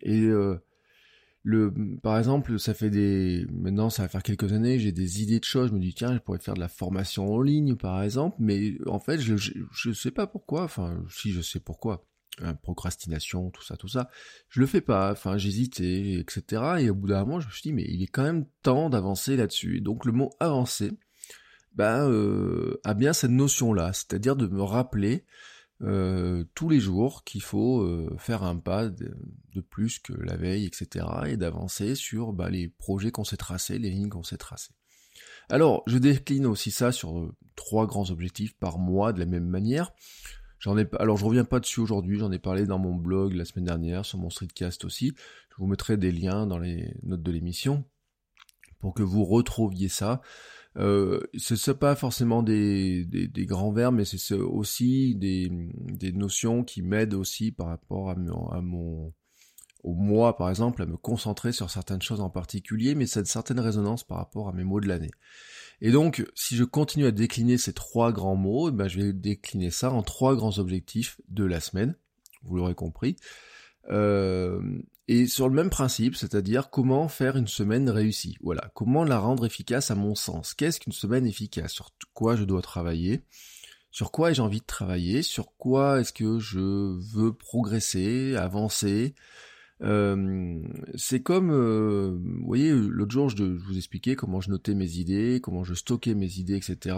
Et 0.00 0.20
euh, 0.20 0.62
le, 1.42 1.72
par 2.02 2.18
exemple, 2.18 2.58
ça 2.58 2.74
fait 2.74 2.90
des, 2.90 3.46
maintenant 3.50 3.88
ça 3.88 4.02
va 4.02 4.08
faire 4.08 4.22
quelques 4.22 4.52
années, 4.52 4.78
j'ai 4.78 4.92
des 4.92 5.22
idées 5.22 5.40
de 5.40 5.44
choses, 5.44 5.70
je 5.70 5.74
me 5.74 5.80
dis 5.80 5.94
tiens, 5.94 6.12
je 6.12 6.18
pourrais 6.18 6.38
faire 6.38 6.54
de 6.54 6.60
la 6.60 6.68
formation 6.68 7.32
en 7.32 7.40
ligne 7.40 7.76
par 7.76 8.02
exemple, 8.02 8.36
mais 8.40 8.74
en 8.86 8.98
fait 8.98 9.18
je, 9.20 9.36
je, 9.36 9.92
sais 9.92 10.10
pas 10.10 10.26
pourquoi, 10.26 10.64
enfin 10.64 11.02
si 11.08 11.32
je 11.32 11.40
sais 11.40 11.58
pourquoi, 11.60 12.04
hein, 12.42 12.54
procrastination, 12.54 13.50
tout 13.50 13.62
ça, 13.62 13.78
tout 13.78 13.88
ça, 13.88 14.10
je 14.50 14.60
le 14.60 14.66
fais 14.66 14.82
pas, 14.82 15.12
enfin 15.12 15.38
j'hésitais, 15.38 16.20
etc. 16.20 16.62
Et 16.80 16.90
au 16.90 16.94
bout 16.94 17.08
d'un 17.08 17.20
moment 17.20 17.40
je 17.40 17.46
me 17.46 17.52
suis 17.52 17.62
dit 17.62 17.72
mais 17.72 17.86
il 17.88 18.02
est 18.02 18.08
quand 18.08 18.24
même 18.24 18.44
temps 18.62 18.90
d'avancer 18.90 19.36
là-dessus. 19.36 19.80
Donc 19.80 20.04
le 20.04 20.12
mot 20.12 20.30
avancer, 20.40 20.92
ben 21.74 22.06
euh, 22.06 22.78
a 22.84 22.92
bien 22.92 23.14
cette 23.14 23.30
notion 23.30 23.72
là, 23.72 23.94
c'est-à-dire 23.94 24.36
de 24.36 24.46
me 24.46 24.62
rappeler 24.62 25.24
euh, 25.82 26.44
tous 26.54 26.68
les 26.68 26.80
jours 26.80 27.24
qu'il 27.24 27.42
faut 27.42 27.80
euh, 27.80 28.14
faire 28.18 28.42
un 28.42 28.56
pas 28.56 28.88
de, 28.88 29.14
plus 29.70 29.98
que 29.98 30.12
la 30.12 30.36
veille, 30.36 30.66
etc. 30.66 31.06
et 31.26 31.36
d'avancer 31.36 31.94
sur 31.94 32.32
bah, 32.32 32.50
les 32.50 32.68
projets 32.68 33.10
qu'on 33.10 33.24
s'est 33.24 33.36
tracés, 33.36 33.78
les 33.78 33.90
lignes 33.90 34.08
qu'on 34.08 34.22
s'est 34.22 34.36
tracées. 34.36 34.74
Alors, 35.48 35.82
je 35.86 35.98
décline 35.98 36.46
aussi 36.46 36.70
ça 36.70 36.92
sur 36.92 37.18
euh, 37.18 37.34
trois 37.56 37.86
grands 37.86 38.10
objectifs 38.10 38.56
par 38.56 38.78
mois 38.78 39.12
de 39.12 39.20
la 39.20 39.26
même 39.26 39.46
manière. 39.46 39.92
Alors 40.98 41.16
je 41.16 41.24
reviens 41.24 41.44
pas 41.44 41.58
dessus 41.58 41.80
aujourd'hui, 41.80 42.18
j'en 42.18 42.30
ai 42.32 42.38
parlé 42.38 42.66
dans 42.66 42.78
mon 42.78 42.94
blog 42.94 43.32
la 43.32 43.46
semaine 43.46 43.64
dernière, 43.64 44.04
sur 44.04 44.18
mon 44.18 44.28
streetcast 44.28 44.84
aussi. 44.84 45.14
Je 45.50 45.56
vous 45.56 45.66
mettrai 45.66 45.96
des 45.96 46.12
liens 46.12 46.46
dans 46.46 46.58
les 46.58 46.94
notes 47.02 47.22
de 47.22 47.32
l'émission 47.32 47.84
pour 48.78 48.92
que 48.92 49.02
vous 49.02 49.24
retrouviez 49.24 49.88
ça. 49.88 50.20
Euh, 50.76 51.20
c'est 51.36 51.78
pas 51.78 51.96
forcément 51.96 52.42
des, 52.42 53.06
grands 53.38 53.72
verbes, 53.72 53.96
mais 53.96 54.04
c'est 54.04 54.34
aussi 54.34 55.14
des, 55.16 55.50
notions 56.12 56.64
qui 56.64 56.82
m'aident 56.82 57.14
aussi 57.14 57.50
par 57.50 57.66
rapport 57.66 58.10
à 58.10 58.12
à 58.12 58.60
mon 58.60 59.12
au 59.82 59.94
moi, 59.94 60.36
par 60.36 60.50
exemple, 60.50 60.82
à 60.82 60.86
me 60.86 60.96
concentrer 60.96 61.52
sur 61.52 61.70
certaines 61.70 62.02
choses 62.02 62.20
en 62.20 62.30
particulier, 62.30 62.94
mais 62.94 63.06
ça 63.06 63.20
a 63.20 63.22
une 63.22 63.26
certaine 63.26 63.60
résonance 63.60 64.04
par 64.04 64.18
rapport 64.18 64.48
à 64.48 64.52
mes 64.52 64.64
mots 64.64 64.80
de 64.80 64.88
l'année. 64.88 65.10
Et 65.80 65.90
donc, 65.90 66.26
si 66.34 66.56
je 66.56 66.64
continue 66.64 67.06
à 67.06 67.10
décliner 67.10 67.56
ces 67.56 67.72
trois 67.72 68.12
grands 68.12 68.36
mots, 68.36 68.68
eh 68.68 68.72
ben, 68.72 68.88
je 68.88 69.00
vais 69.00 69.12
décliner 69.12 69.70
ça 69.70 69.90
en 69.90 70.02
trois 70.02 70.36
grands 70.36 70.58
objectifs 70.58 71.20
de 71.28 71.44
la 71.44 71.60
semaine, 71.60 71.96
vous 72.42 72.56
l'aurez 72.56 72.74
compris. 72.74 73.16
Euh, 73.90 74.60
et 75.08 75.26
sur 75.26 75.48
le 75.48 75.54
même 75.54 75.70
principe, 75.70 76.14
c'est-à-dire 76.14 76.70
comment 76.70 77.08
faire 77.08 77.36
une 77.36 77.48
semaine 77.48 77.90
réussie. 77.90 78.36
Voilà, 78.42 78.70
comment 78.74 79.04
la 79.04 79.18
rendre 79.18 79.44
efficace 79.44 79.90
à 79.90 79.96
mon 79.96 80.14
sens. 80.14 80.54
Qu'est-ce 80.54 80.78
qu'une 80.78 80.92
semaine 80.92 81.26
efficace? 81.26 81.72
Sur 81.72 81.90
quoi 82.14 82.36
je 82.36 82.44
dois 82.44 82.62
travailler? 82.62 83.22
Sur 83.90 84.12
quoi 84.12 84.32
j'ai 84.32 84.42
envie 84.42 84.60
de 84.60 84.66
travailler? 84.66 85.22
Sur 85.22 85.56
quoi 85.56 86.00
est-ce 86.00 86.12
que 86.12 86.38
je 86.38 86.60
veux 86.60 87.32
progresser, 87.32 88.36
avancer? 88.36 89.14
Euh, 89.82 90.62
c'est 90.94 91.22
comme, 91.22 91.50
euh, 91.50 92.16
vous 92.22 92.46
voyez, 92.46 92.70
l'autre 92.70 93.10
jour, 93.10 93.30
je, 93.30 93.42
vous 93.42 93.76
expliquais 93.76 94.14
comment 94.14 94.40
je 94.40 94.50
notais 94.50 94.74
mes 94.74 94.98
idées, 94.98 95.40
comment 95.42 95.64
je 95.64 95.74
stockais 95.74 96.14
mes 96.14 96.38
idées, 96.38 96.56
etc. 96.56 96.96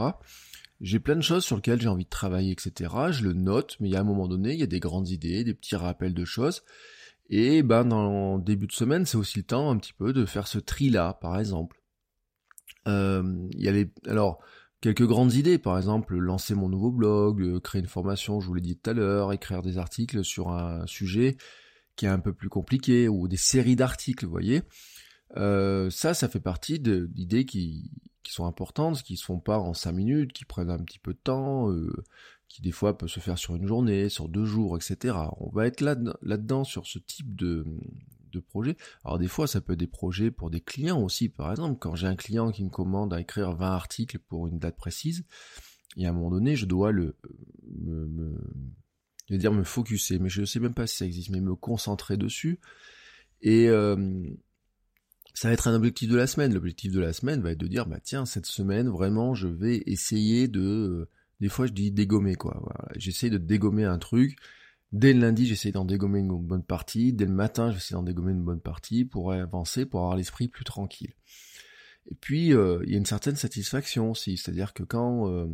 J'ai 0.82 0.98
plein 0.98 1.14
de 1.14 1.22
choses 1.22 1.44
sur 1.44 1.54
lesquelles 1.54 1.80
j'ai 1.80 1.88
envie 1.88 2.04
de 2.04 2.10
travailler, 2.10 2.50
etc. 2.50 2.92
Je 3.12 3.22
le 3.22 3.34
note, 3.34 3.76
mais 3.78 3.88
il 3.88 3.92
y 3.92 3.96
a 3.96 4.00
un 4.00 4.04
moment 4.04 4.26
donné, 4.26 4.52
il 4.52 4.58
y 4.58 4.64
a 4.64 4.66
des 4.66 4.80
grandes 4.80 5.08
idées, 5.08 5.44
des 5.44 5.54
petits 5.54 5.76
rappels 5.76 6.12
de 6.12 6.24
choses. 6.24 6.64
Et 7.30 7.62
ben, 7.62 7.84
dans 7.84 8.36
le 8.36 8.42
début 8.42 8.66
de 8.66 8.72
semaine, 8.72 9.06
c'est 9.06 9.16
aussi 9.16 9.38
le 9.38 9.44
temps 9.44 9.70
un 9.70 9.78
petit 9.78 9.92
peu 9.92 10.12
de 10.12 10.26
faire 10.26 10.48
ce 10.48 10.58
tri-là, 10.58 11.14
par 11.14 11.38
exemple. 11.38 11.80
Euh, 12.88 13.46
il 13.52 13.62
y 13.62 13.68
a 13.68 13.72
les, 13.72 13.92
alors, 14.08 14.40
quelques 14.80 15.06
grandes 15.06 15.34
idées, 15.34 15.58
par 15.58 15.78
exemple, 15.78 16.16
lancer 16.16 16.56
mon 16.56 16.68
nouveau 16.68 16.90
blog, 16.90 17.60
créer 17.60 17.80
une 17.80 17.86
formation, 17.86 18.40
je 18.40 18.48
vous 18.48 18.54
l'ai 18.54 18.60
dit 18.60 18.76
tout 18.76 18.90
à 18.90 18.92
l'heure, 18.92 19.32
écrire 19.32 19.62
des 19.62 19.78
articles 19.78 20.24
sur 20.24 20.50
un 20.50 20.84
sujet 20.88 21.36
qui 21.94 22.06
est 22.06 22.08
un 22.08 22.18
peu 22.18 22.32
plus 22.32 22.48
compliqué, 22.48 23.06
ou 23.08 23.28
des 23.28 23.36
séries 23.36 23.76
d'articles, 23.76 24.24
vous 24.24 24.32
voyez. 24.32 24.62
Euh, 25.36 25.90
ça, 25.90 26.12
ça 26.12 26.28
fait 26.28 26.40
partie 26.40 26.80
d'idées 26.80 27.44
qui, 27.44 27.92
qui 28.22 28.32
sont 28.32 28.46
importantes, 28.46 29.02
qui 29.02 29.16
se 29.16 29.24
font 29.24 29.40
pas 29.40 29.58
en 29.58 29.74
cinq 29.74 29.92
minutes, 29.92 30.32
qui 30.32 30.44
prennent 30.44 30.70
un 30.70 30.78
petit 30.78 30.98
peu 30.98 31.12
de 31.12 31.18
temps, 31.18 31.70
euh, 31.70 31.92
qui 32.48 32.62
des 32.62 32.72
fois 32.72 32.96
peuvent 32.96 33.08
se 33.08 33.20
faire 33.20 33.38
sur 33.38 33.56
une 33.56 33.66
journée, 33.66 34.08
sur 34.08 34.28
deux 34.28 34.44
jours, 34.44 34.76
etc. 34.76 35.16
On 35.38 35.50
va 35.50 35.66
être 35.66 35.80
là, 35.80 35.96
là-dedans 36.22 36.64
sur 36.64 36.86
ce 36.86 36.98
type 36.98 37.34
de, 37.34 37.64
de 38.32 38.40
projet. 38.40 38.76
Alors 39.04 39.18
des 39.18 39.28
fois, 39.28 39.46
ça 39.46 39.60
peut 39.60 39.74
être 39.74 39.78
des 39.78 39.86
projets 39.86 40.30
pour 40.30 40.50
des 40.50 40.60
clients 40.60 41.00
aussi, 41.02 41.28
par 41.28 41.50
exemple. 41.50 41.78
Quand 41.78 41.94
j'ai 41.94 42.06
un 42.06 42.16
client 42.16 42.50
qui 42.50 42.64
me 42.64 42.70
commande 42.70 43.14
à 43.14 43.20
écrire 43.20 43.52
20 43.52 43.66
articles 43.66 44.18
pour 44.18 44.46
une 44.48 44.58
date 44.58 44.76
précise, 44.76 45.24
et 45.96 46.06
à 46.06 46.10
un 46.10 46.12
moment 46.12 46.30
donné, 46.30 46.56
je 46.56 46.66
dois 46.66 46.90
le 46.90 47.16
me, 47.80 48.34
je 49.28 49.36
dire 49.36 49.52
me 49.52 49.64
focuser, 49.64 50.18
mais 50.18 50.28
je 50.28 50.40
ne 50.40 50.46
sais 50.46 50.60
même 50.60 50.74
pas 50.74 50.86
si 50.86 50.96
ça 50.96 51.06
existe, 51.06 51.30
mais 51.30 51.40
me 51.40 51.54
concentrer 51.54 52.16
dessus. 52.16 52.60
Et 53.40 53.68
euh, 53.68 54.24
ça 55.34 55.48
va 55.48 55.54
être 55.54 55.68
un 55.68 55.74
objectif 55.74 56.08
de 56.08 56.16
la 56.16 56.26
semaine. 56.26 56.52
L'objectif 56.52 56.92
de 56.92 57.00
la 57.00 57.12
semaine 57.12 57.40
va 57.40 57.52
être 57.52 57.58
de 57.58 57.66
dire, 57.66 57.86
bah 57.86 58.00
tiens, 58.02 58.26
cette 58.26 58.46
semaine, 58.46 58.88
vraiment, 58.88 59.34
je 59.34 59.48
vais 59.48 59.82
essayer 59.86 60.48
de... 60.48 60.60
Euh, 60.60 61.08
des 61.40 61.48
fois, 61.48 61.66
je 61.66 61.72
dis 61.72 61.90
dégommer, 61.90 62.34
quoi. 62.34 62.58
Voilà. 62.60 62.88
J'essaie 62.96 63.30
de 63.30 63.38
dégommer 63.38 63.84
un 63.84 63.98
truc. 63.98 64.36
Dès 64.92 65.12
le 65.12 65.20
lundi, 65.20 65.46
j'essaie 65.46 65.72
d'en 65.72 65.84
dégommer 65.84 66.20
une 66.20 66.28
bonne 66.28 66.62
partie. 66.62 67.12
Dès 67.12 67.24
le 67.24 67.32
matin, 67.32 67.72
j'essaie 67.72 67.94
d'en 67.94 68.02
dégommer 68.02 68.32
une 68.32 68.44
bonne 68.44 68.60
partie 68.60 69.04
pour 69.04 69.32
avancer, 69.32 69.86
pour 69.86 70.00
avoir 70.00 70.16
l'esprit 70.16 70.48
plus 70.48 70.64
tranquille. 70.64 71.14
Et 72.10 72.14
puis, 72.14 72.52
euh, 72.52 72.80
il 72.84 72.92
y 72.92 72.94
a 72.94 72.98
une 72.98 73.06
certaine 73.06 73.36
satisfaction 73.36 74.10
aussi. 74.10 74.36
C'est-à-dire 74.36 74.74
que 74.74 74.82
quand 74.82 75.48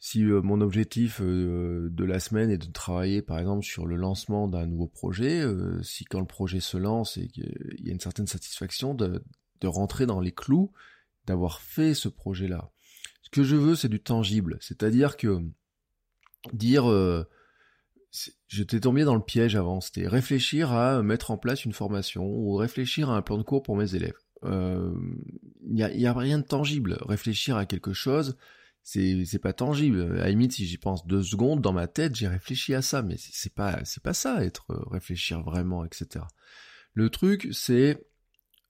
si 0.00 0.24
euh, 0.24 0.40
mon 0.40 0.62
objectif 0.62 1.20
euh, 1.20 1.88
de 1.90 2.04
la 2.04 2.20
semaine 2.20 2.50
est 2.50 2.58
de 2.58 2.72
travailler 2.72 3.20
par 3.20 3.38
exemple 3.38 3.64
sur 3.64 3.86
le 3.86 3.96
lancement 3.96 4.48
d'un 4.48 4.66
nouveau 4.66 4.86
projet, 4.86 5.42
euh, 5.42 5.80
si 5.82 6.06
quand 6.06 6.20
le 6.20 6.26
projet 6.26 6.60
se 6.60 6.78
lance 6.78 7.18
et 7.18 7.28
qu'il 7.28 7.76
y 7.78 7.90
a 7.90 7.92
une 7.92 8.00
certaine 8.00 8.26
satisfaction 8.26 8.94
de, 8.94 9.22
rentrer 9.62 10.06
dans 10.06 10.20
les 10.20 10.32
clous, 10.32 10.72
d'avoir 11.26 11.60
fait 11.60 11.92
ce 11.92 12.08
projet-là. 12.08 12.70
Ce 13.20 13.28
que 13.28 13.42
je 13.42 13.56
veux, 13.56 13.76
c'est 13.76 13.90
du 13.90 14.00
tangible, 14.00 14.56
c'est-à-dire 14.62 15.18
que 15.18 15.38
dire 16.54 16.84
je 18.48 18.62
t'ai 18.62 18.80
tombé 18.80 19.04
dans 19.04 19.14
le 19.14 19.20
piège 19.20 19.54
avant, 19.54 19.82
c'était 19.82 20.08
réfléchir 20.08 20.72
à 20.72 21.02
mettre 21.02 21.30
en 21.30 21.36
place 21.36 21.66
une 21.66 21.74
formation 21.74 22.24
ou 22.24 22.56
réfléchir 22.56 23.10
à 23.10 23.18
un 23.18 23.22
plan 23.22 23.36
de 23.36 23.42
cours 23.42 23.62
pour 23.62 23.76
mes 23.76 23.94
élèves. 23.94 24.16
Il 24.42 25.74
n'y 25.74 26.06
a 26.06 26.14
rien 26.14 26.38
de 26.38 26.44
tangible. 26.44 26.96
Réfléchir 27.02 27.58
à 27.58 27.66
quelque 27.66 27.92
chose, 27.92 28.38
c'est 28.82 29.40
pas 29.40 29.52
tangible. 29.52 30.02
À 30.18 30.24
la 30.24 30.28
limite, 30.30 30.52
si 30.52 30.66
j'y 30.66 30.78
pense 30.78 31.06
deux 31.06 31.22
secondes 31.22 31.60
dans 31.60 31.72
ma 31.72 31.86
tête, 31.86 32.14
j'ai 32.14 32.28
réfléchi 32.28 32.74
à 32.74 32.82
ça, 32.82 33.02
mais 33.02 33.16
c'est 33.18 33.54
pas 33.54 33.80
c'est 33.84 34.02
pas 34.02 34.14
ça 34.14 34.44
être 34.44 34.66
euh, 34.70 34.82
réfléchir 34.90 35.42
vraiment, 35.42 35.84
etc. 35.84 36.24
Le 36.94 37.10
truc, 37.10 37.48
c'est 37.52 38.04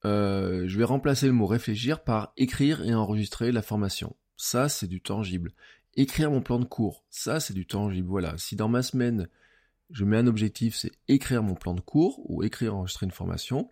euh, 0.05 0.67
je 0.67 0.77
vais 0.77 0.83
remplacer 0.83 1.27
le 1.27 1.33
mot 1.33 1.45
réfléchir 1.45 2.03
par 2.03 2.33
écrire 2.37 2.83
et 2.83 2.93
enregistrer 2.93 3.51
la 3.51 3.61
formation. 3.61 4.15
Ça, 4.37 4.69
c'est 4.69 4.87
du 4.87 5.01
tangible. 5.01 5.53
Écrire 5.95 6.31
mon 6.31 6.41
plan 6.41 6.59
de 6.59 6.65
cours, 6.65 7.05
ça, 7.09 7.39
c'est 7.39 7.53
du 7.53 7.65
tangible. 7.65 8.07
Voilà. 8.07 8.37
Si 8.37 8.55
dans 8.55 8.69
ma 8.69 8.81
semaine, 8.81 9.27
je 9.91 10.05
mets 10.05 10.17
un 10.17 10.27
objectif, 10.27 10.75
c'est 10.75 10.91
écrire 11.07 11.43
mon 11.43 11.55
plan 11.55 11.73
de 11.73 11.81
cours 11.81 12.21
ou 12.29 12.43
écrire, 12.43 12.75
enregistrer 12.75 13.05
une 13.05 13.11
formation, 13.11 13.71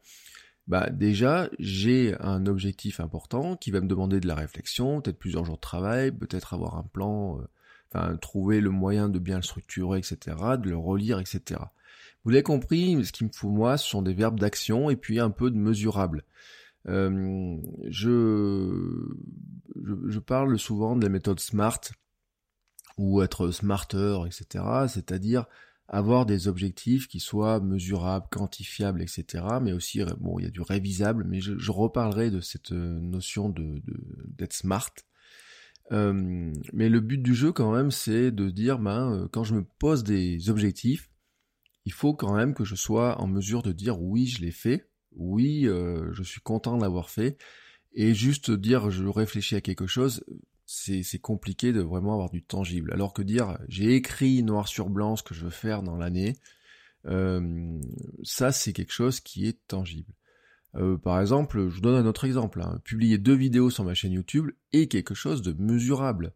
bah 0.70 0.90
déjà 0.92 1.50
j'ai 1.58 2.16
un 2.22 2.46
objectif 2.46 3.00
important 3.00 3.58
qui 3.58 3.72
va 3.72 3.82
me 3.82 3.88
demander 3.88 4.20
de 4.20 4.28
la 4.28 4.36
réflexion, 4.36 5.02
peut-être 5.02 5.18
plusieurs 5.18 5.44
jours 5.44 5.56
de 5.56 5.62
travail, 5.62 6.12
peut-être 6.12 6.54
avoir 6.54 6.78
un 6.78 6.84
plan, 6.84 7.40
euh, 7.40 7.48
enfin 7.92 8.16
trouver 8.18 8.62
le 8.62 8.70
moyen 8.70 9.10
de 9.10 9.18
bien 9.18 9.38
le 9.38 9.42
structurer, 9.42 9.98
etc., 9.98 10.38
de 10.62 10.70
le 10.70 10.78
relire, 10.78 11.20
etc. 11.20 11.60
Vous 12.24 12.30
l'avez 12.30 12.44
compris, 12.44 13.04
ce 13.04 13.12
qu'il 13.12 13.28
me 13.28 13.32
faut 13.34 13.50
moi, 13.50 13.78
ce 13.78 13.90
sont 13.90 14.04
des 14.04 14.14
verbes 14.14 14.40
d'action 14.40 14.92
et 14.92 14.96
puis 14.96 15.20
un 15.20 15.32
peu 15.32 15.50
de 15.50 15.58
mesurable. 15.58 16.24
Euh, 16.88 17.58
je, 17.88 19.10
je, 19.84 19.94
je, 20.08 20.20
parle 20.20 20.58
souvent 20.60 20.96
de 20.96 21.04
la 21.04 21.10
méthode 21.10 21.40
SMART 21.40 21.82
ou 22.98 23.22
être 23.24 23.50
smarter, 23.52 24.20
etc., 24.28 24.64
c'est-à-dire 24.88 25.46
avoir 25.90 26.28
des 26.28 26.48
objectifs 26.48 27.08
qui 27.08 27.20
soient 27.20 27.60
mesurables, 27.60 28.28
quantifiables, 28.30 29.02
etc. 29.02 29.44
Mais 29.62 29.74
aussi, 29.74 30.02
bon, 30.20 30.38
il 30.40 30.46
y 30.46 30.48
a 30.48 30.52
du 30.52 30.62
révisable, 30.62 31.26
mais 31.28 31.42
je, 31.42 31.72
reparlerai 31.72 32.30
de 32.30 32.42
cette 32.42 32.72
euh, 32.72 33.00
notion 33.00 33.50
de 33.50 33.82
d'être 34.38 34.54
smart. 34.54 34.92
Euh, 35.92 36.54
mais 36.74 36.90
le 36.90 37.00
but 37.00 37.18
du 37.18 37.34
jeu, 37.34 37.52
quand 37.52 37.74
même, 37.74 37.90
c'est 37.90 38.32
de 38.32 38.50
dire, 38.52 38.78
ben, 38.78 39.14
euh, 39.14 39.28
quand 39.32 39.44
je 39.44 39.56
me 39.56 39.64
pose 39.64 40.04
des 40.04 40.52
objectifs, 40.52 41.10
il 41.86 41.92
faut 41.92 42.14
quand 42.14 42.36
même 42.36 42.54
que 42.54 42.64
je 42.64 42.76
sois 42.76 43.20
en 43.20 43.26
mesure 43.26 43.64
de 43.64 43.72
dire 43.72 44.00
oui, 44.00 44.28
je 44.28 44.42
l'ai 44.42 44.52
fait, 44.52 44.92
oui, 45.16 45.64
je 45.64 46.24
suis 46.24 46.42
content 46.42 46.78
de 46.78 46.84
l'avoir 46.84 47.10
fait, 47.10 47.38
et 47.94 48.14
juste 48.14 48.52
dire 48.52 48.92
je 48.92 49.06
réfléchis 49.06 49.56
à 49.56 49.62
quelque 49.62 49.88
chose, 49.88 50.24
c'est 50.72 51.20
compliqué 51.20 51.74
de 51.74 51.82
vraiment 51.82 52.14
avoir 52.14 52.30
du 52.30 52.44
tangible. 52.44 52.94
Alors 52.94 53.12
que 53.12 53.24
dire 53.24 53.58
j'ai 53.68 53.96
écrit 53.96 54.44
noir 54.44 54.68
sur 54.68 54.90
blanc 54.90 55.16
ce 55.16 55.24
que 55.24 55.34
je 55.34 55.46
veux 55.46 55.50
faire 55.50 55.82
dans 55.82 55.96
l'année, 55.96 56.38
euh, 57.08 57.82
ça 58.22 58.52
c'est 58.52 58.72
quelque 58.72 58.94
chose 58.94 59.20
qui 59.20 59.48
est 59.48 59.58
tangible. 59.68 60.14
Euh, 60.76 60.96
par 60.96 61.20
exemple, 61.20 61.70
je 61.70 61.76
vous 61.76 61.82
donne 61.82 61.96
un 61.96 62.08
autre 62.08 62.26
exemple. 62.26 62.62
Hein. 62.62 62.80
Publier 62.84 63.18
deux 63.18 63.34
vidéos 63.34 63.72
sur 63.72 63.84
ma 63.84 63.96
chaîne 63.96 64.12
YouTube 64.12 64.52
est 64.72 64.86
quelque 64.86 65.16
chose 65.16 65.42
de 65.42 65.54
mesurable. 65.54 66.34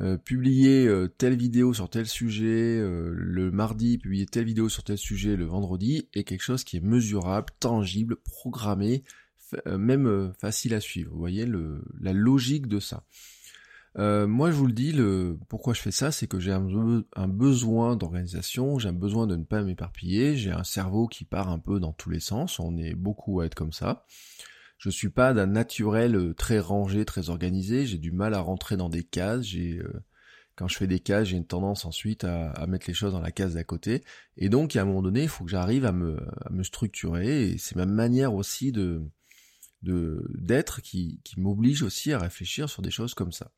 Euh, 0.00 0.16
publier 0.16 0.88
telle 1.18 1.36
vidéo 1.36 1.74
sur 1.74 1.90
tel 1.90 2.06
sujet 2.06 2.78
le 2.80 3.50
mardi, 3.50 3.98
publier 3.98 4.26
telle 4.26 4.44
vidéo 4.44 4.68
sur 4.68 4.84
tel 4.84 4.96
sujet 4.96 5.34
le 5.34 5.44
vendredi 5.44 6.08
est 6.14 6.22
quelque 6.22 6.42
chose 6.42 6.62
qui 6.62 6.76
est 6.76 6.80
mesurable, 6.80 7.52
tangible, 7.58 8.14
programmé, 8.14 9.02
même 9.66 10.32
facile 10.40 10.72
à 10.72 10.80
suivre. 10.80 11.10
Vous 11.10 11.18
voyez 11.18 11.46
le, 11.46 11.82
la 12.00 12.12
logique 12.12 12.68
de 12.68 12.78
ça. 12.78 13.02
Euh, 13.98 14.26
moi, 14.26 14.50
je 14.50 14.56
vous 14.56 14.66
le 14.66 14.72
dis, 14.72 14.92
le 14.92 15.38
pourquoi 15.48 15.74
je 15.74 15.80
fais 15.80 15.90
ça, 15.90 16.12
c'est 16.12 16.26
que 16.26 16.40
j'ai 16.40 16.52
un, 16.52 17.28
besoin 17.28 17.96
d'organisation, 17.96 18.78
j'ai 18.78 18.88
un 18.88 18.94
besoin 18.94 19.26
de 19.26 19.36
ne 19.36 19.44
pas 19.44 19.62
m'éparpiller, 19.62 20.36
j'ai 20.36 20.50
un 20.50 20.64
cerveau 20.64 21.08
qui 21.08 21.24
part 21.24 21.50
un 21.50 21.58
peu 21.58 21.78
dans 21.78 21.92
tous 21.92 22.10
les 22.10 22.20
sens, 22.20 22.58
on 22.58 22.76
est 22.78 22.94
beaucoup 22.94 23.40
à 23.40 23.46
être 23.46 23.54
comme 23.54 23.72
ça. 23.72 24.06
Je 24.78 24.90
suis 24.90 25.10
pas 25.10 25.34
d'un 25.34 25.46
naturel 25.46 26.16
euh, 26.16 26.34
très 26.34 26.58
rangé, 26.58 27.04
très 27.04 27.28
organisé, 27.30 27.86
j'ai 27.86 27.98
du 27.98 28.12
mal 28.12 28.34
à 28.34 28.40
rentrer 28.40 28.76
dans 28.76 28.88
des 28.88 29.04
cases, 29.04 29.42
j'ai 29.42 29.78
euh, 29.78 30.02
quand 30.56 30.68
je 30.68 30.76
fais 30.76 30.86
des 30.86 31.00
cases, 31.00 31.28
j'ai 31.28 31.36
une 31.36 31.46
tendance 31.46 31.84
ensuite 31.84 32.24
à, 32.24 32.66
mettre 32.66 32.86
les 32.88 32.94
choses 32.94 33.12
dans 33.12 33.20
la 33.20 33.32
case 33.32 33.54
d'à 33.54 33.64
côté. 33.64 34.04
Et 34.36 34.48
donc, 34.48 34.76
à 34.76 34.82
un 34.82 34.84
moment 34.84 35.02
donné, 35.02 35.22
il 35.22 35.28
faut 35.28 35.44
que 35.44 35.50
j'arrive 35.50 35.86
à 35.86 35.92
me, 35.92 36.18
à 36.44 36.50
me 36.50 36.62
structurer. 36.62 37.50
Et 37.50 37.58
c'est 37.58 37.74
ma 37.76 37.86
manière 37.86 38.34
aussi 38.34 38.72
de 38.72 39.02
d'être 39.82 40.80
qui, 40.80 41.20
qui 41.24 41.40
m'oblige 41.40 41.82
aussi 41.82 42.12
à 42.12 42.18
réfléchir 42.18 42.68
sur 42.68 42.82
des 42.82 42.92
choses 42.92 43.14
comme 43.14 43.32
ça. 43.32 43.50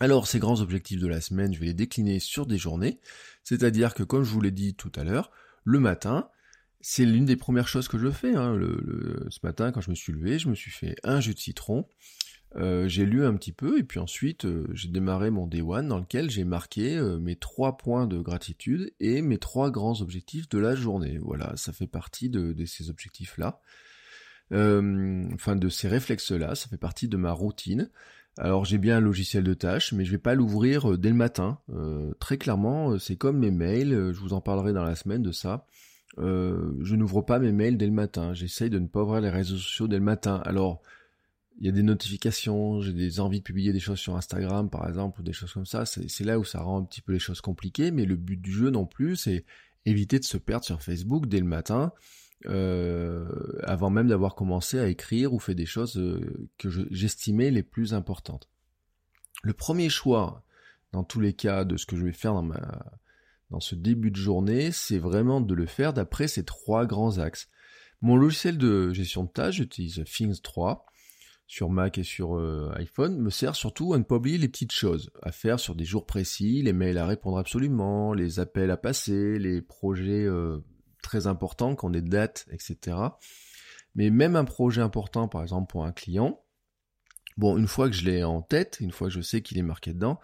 Alors 0.00 0.26
ces 0.26 0.38
grands 0.38 0.60
objectifs 0.60 1.00
de 1.00 1.08
la 1.08 1.20
semaine, 1.20 1.52
je 1.52 1.58
vais 1.58 1.66
les 1.66 1.74
décliner 1.74 2.20
sur 2.20 2.46
des 2.46 2.58
journées, 2.58 3.00
c'est-à-dire 3.42 3.94
que 3.94 4.02
comme 4.04 4.22
je 4.22 4.30
vous 4.30 4.40
l'ai 4.40 4.52
dit 4.52 4.74
tout 4.74 4.92
à 4.94 5.04
l'heure, 5.04 5.30
le 5.64 5.80
matin, 5.80 6.28
c'est 6.80 7.04
l'une 7.04 7.24
des 7.24 7.36
premières 7.36 7.66
choses 7.68 7.88
que 7.88 7.98
je 7.98 8.10
fais. 8.10 8.34
Hein. 8.34 8.58
ce 9.28 9.38
matin, 9.42 9.72
quand 9.72 9.80
je 9.80 9.90
me 9.90 9.96
suis 9.96 10.12
levé, 10.12 10.38
je 10.38 10.48
me 10.48 10.54
suis 10.54 10.70
fait 10.70 10.94
un 11.02 11.20
jus 11.20 11.34
de 11.34 11.40
citron 11.40 11.86
Euh, 12.56 12.88
j'ai 12.88 13.04
lu 13.04 13.26
un 13.26 13.34
petit 13.36 13.52
peu 13.52 13.78
et 13.78 13.82
puis 13.84 13.98
ensuite 13.98 14.46
euh, 14.46 14.66
j'ai 14.72 14.88
démarré 14.88 15.30
mon 15.30 15.46
Day 15.46 15.60
One 15.60 15.86
dans 15.86 15.98
lequel 15.98 16.30
j'ai 16.30 16.44
marqué 16.44 16.96
euh, 16.96 17.18
mes 17.18 17.36
trois 17.36 17.76
points 17.76 18.06
de 18.06 18.18
gratitude 18.20 18.94
et 19.00 19.20
mes 19.20 19.36
trois 19.36 19.70
grands 19.70 20.00
objectifs 20.00 20.48
de 20.48 20.58
la 20.58 20.74
journée. 20.74 21.18
Voilà, 21.18 21.52
ça 21.56 21.74
fait 21.74 21.86
partie 21.86 22.30
de, 22.30 22.54
de 22.54 22.64
ces 22.64 22.88
objectifs-là. 22.88 23.60
enfin 24.50 25.56
de 25.56 25.68
ces 25.68 25.88
réflexes-là, 25.88 26.54
ça 26.54 26.68
fait 26.68 26.78
partie 26.78 27.08
de 27.08 27.18
ma 27.18 27.32
routine. 27.32 27.90
Alors 28.40 28.64
j'ai 28.64 28.78
bien 28.78 28.98
un 28.98 29.00
logiciel 29.00 29.42
de 29.42 29.52
tâches, 29.54 29.92
mais 29.92 30.04
je 30.04 30.12
vais 30.12 30.18
pas 30.18 30.34
l'ouvrir 30.34 30.96
dès 30.96 31.08
le 31.08 31.14
matin. 31.14 31.58
très 32.20 32.38
clairement, 32.38 32.98
c'est 32.98 33.16
comme 33.16 33.38
mes 33.38 33.50
mails, 33.50 34.12
je 34.12 34.20
vous 34.20 34.32
en 34.32 34.40
parlerai 34.40 34.72
dans 34.72 34.84
la 34.84 34.94
semaine 34.94 35.22
de 35.22 35.32
ça. 35.32 35.66
je 36.16 36.94
n'ouvre 36.94 37.22
pas 37.22 37.38
mes 37.40 37.52
mails 37.52 37.76
dès 37.76 37.86
le 37.86 37.92
matin. 37.92 38.34
J'essaye 38.34 38.70
de 38.70 38.78
ne 38.78 38.86
pas 38.86 39.02
ouvrir 39.02 39.20
les 39.20 39.30
réseaux 39.30 39.56
sociaux 39.56 39.88
dès 39.88 39.98
le 39.98 40.04
matin. 40.04 40.40
Alors 40.44 40.80
il 41.60 41.66
y 41.66 41.68
a 41.68 41.72
des 41.72 41.82
notifications, 41.82 42.80
j'ai 42.80 42.92
des 42.92 43.20
envies 43.20 43.40
de 43.40 43.44
publier 43.44 43.72
des 43.72 43.80
choses 43.80 43.98
sur 43.98 44.16
Instagram 44.16 44.70
par 44.70 44.88
exemple 44.88 45.20
ou 45.20 45.22
des 45.24 45.32
choses 45.32 45.52
comme 45.52 45.66
ça, 45.66 45.84
c'est 45.86 46.24
là 46.24 46.38
où 46.38 46.44
ça 46.44 46.60
rend 46.60 46.80
un 46.80 46.84
petit 46.84 47.00
peu 47.00 47.12
les 47.12 47.18
choses 47.18 47.40
compliquées, 47.40 47.90
mais 47.90 48.04
le 48.04 48.16
but 48.16 48.40
du 48.40 48.52
jeu 48.52 48.70
non 48.70 48.86
plus, 48.86 49.16
c'est 49.16 49.44
éviter 49.84 50.18
de 50.18 50.24
se 50.24 50.38
perdre 50.38 50.64
sur 50.64 50.82
Facebook 50.82 51.26
dès 51.26 51.40
le 51.40 51.46
matin, 51.46 51.92
euh, 52.46 53.28
avant 53.64 53.90
même 53.90 54.08
d'avoir 54.08 54.34
commencé 54.34 54.78
à 54.78 54.86
écrire 54.86 55.32
ou 55.32 55.40
fait 55.40 55.56
des 55.56 55.66
choses 55.66 55.98
euh, 55.98 56.48
que 56.56 56.68
j'estimais 56.90 57.50
les 57.50 57.64
plus 57.64 57.94
importantes. 57.94 58.48
Le 59.42 59.52
premier 59.52 59.88
choix, 59.88 60.44
dans 60.92 61.04
tous 61.04 61.20
les 61.20 61.32
cas, 61.32 61.64
de 61.64 61.76
ce 61.76 61.86
que 61.86 61.96
je 61.96 62.04
vais 62.04 62.12
faire 62.12 62.40
dans 63.50 63.60
ce 63.60 63.74
début 63.74 64.10
de 64.10 64.16
journée, 64.16 64.70
c'est 64.72 64.98
vraiment 64.98 65.40
de 65.40 65.54
le 65.54 65.66
faire 65.66 65.92
d'après 65.92 66.28
ces 66.28 66.44
trois 66.44 66.86
grands 66.86 67.18
axes. 67.18 67.48
Mon 68.00 68.16
logiciel 68.16 68.56
de 68.56 68.92
gestion 68.92 69.24
de 69.24 69.30
tâches, 69.30 69.56
j'utilise 69.56 70.04
Things 70.04 70.40
3 70.40 70.86
sur 71.48 71.70
Mac 71.70 71.98
et 71.98 72.04
sur 72.04 72.36
euh, 72.36 72.70
iPhone 72.76 73.18
me 73.18 73.30
sert 73.30 73.56
surtout 73.56 73.94
à 73.94 73.98
ne 73.98 74.04
pas 74.04 74.16
oublier 74.16 74.36
les 74.36 74.48
petites 74.48 74.72
choses 74.72 75.10
à 75.22 75.32
faire 75.32 75.58
sur 75.58 75.74
des 75.74 75.86
jours 75.86 76.04
précis, 76.04 76.62
les 76.62 76.74
mails 76.74 76.98
à 76.98 77.06
répondre 77.06 77.38
absolument, 77.38 78.12
les 78.12 78.38
appels 78.38 78.70
à 78.70 78.76
passer, 78.76 79.38
les 79.38 79.62
projets 79.62 80.26
très 81.02 81.26
importants 81.26 81.76
qui 81.76 81.84
ont 81.84 81.90
des 81.90 82.02
dates, 82.02 82.46
etc. 82.50 82.96
Mais 83.94 84.10
même 84.10 84.36
un 84.36 84.44
projet 84.44 84.80
important, 84.80 85.28
par 85.28 85.42
exemple 85.42 85.70
pour 85.70 85.84
un 85.84 85.92
client, 85.92 86.40
bon, 87.36 87.56
une 87.56 87.68
fois 87.68 87.88
que 87.88 87.96
je 87.96 88.04
l'ai 88.04 88.24
en 88.24 88.42
tête, 88.42 88.78
une 88.80 88.92
fois 88.92 89.08
que 89.08 89.14
je 89.14 89.20
sais 89.20 89.42
qu'il 89.42 89.58
est 89.58 89.62
marqué 89.62 89.92
dedans, 89.92 90.20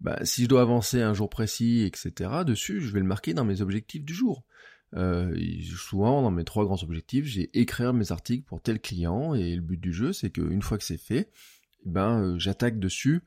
bah, 0.00 0.18
si 0.24 0.44
je 0.44 0.48
dois 0.48 0.62
avancer 0.62 1.00
un 1.00 1.14
jour 1.14 1.30
précis, 1.30 1.82
etc., 1.82 2.30
dessus, 2.46 2.80
je 2.80 2.92
vais 2.92 3.00
le 3.00 3.06
marquer 3.06 3.34
dans 3.34 3.44
mes 3.44 3.60
objectifs 3.60 4.04
du 4.04 4.14
jour. 4.14 4.44
Euh, 4.96 5.34
souvent, 5.76 6.22
dans 6.22 6.30
mes 6.30 6.44
trois 6.44 6.64
grands 6.64 6.82
objectifs, 6.82 7.24
j'ai 7.24 7.50
écrire 7.58 7.92
mes 7.92 8.12
articles 8.12 8.44
pour 8.44 8.60
tel 8.60 8.80
client, 8.80 9.34
et 9.34 9.56
le 9.56 9.62
but 9.62 9.80
du 9.80 9.92
jeu, 9.92 10.12
c'est 10.12 10.30
qu'une 10.30 10.62
fois 10.62 10.78
que 10.78 10.84
c'est 10.84 10.98
fait, 10.98 11.30
eh 11.86 11.88
ben, 11.88 12.20
euh, 12.20 12.38
j'attaque 12.38 12.78
dessus. 12.78 13.22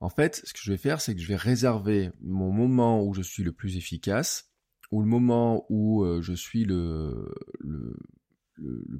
En 0.00 0.08
fait, 0.08 0.42
ce 0.44 0.52
que 0.52 0.60
je 0.62 0.70
vais 0.70 0.78
faire, 0.78 1.00
c'est 1.00 1.14
que 1.14 1.20
je 1.20 1.26
vais 1.26 1.36
réserver 1.36 2.10
mon 2.20 2.50
moment 2.50 3.02
où 3.04 3.12
je 3.14 3.22
suis 3.22 3.42
le 3.42 3.52
plus 3.52 3.76
efficace, 3.76 4.49
le 4.98 5.06
moment 5.06 5.66
où 5.68 6.02
euh, 6.02 6.20
je 6.20 6.32
suis 6.32 6.64
le, 6.64 7.32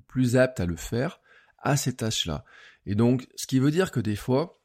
plus 0.06 0.36
apte 0.36 0.60
à 0.60 0.66
le 0.66 0.76
faire, 0.76 1.20
à 1.58 1.76
ces 1.76 1.96
tâches-là. 1.96 2.44
Et 2.86 2.94
donc, 2.94 3.28
ce 3.34 3.46
qui 3.46 3.58
veut 3.58 3.70
dire 3.70 3.90
que 3.90 4.00
des 4.00 4.16
fois, 4.16 4.62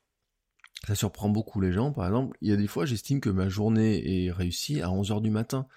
ça 0.85 0.95
surprend 0.95 1.29
beaucoup 1.29 1.59
les 1.59 1.71
gens, 1.71 1.91
par 1.91 2.05
exemple, 2.05 2.37
il 2.41 2.49
y 2.49 2.53
a 2.53 2.57
des 2.57 2.67
fois, 2.67 2.85
j'estime 2.85 3.19
que 3.19 3.29
ma 3.29 3.49
journée 3.49 4.25
est 4.25 4.31
réussie 4.31 4.81
à 4.81 4.87
11h 4.87 5.21
du 5.21 5.31
matin. 5.31 5.67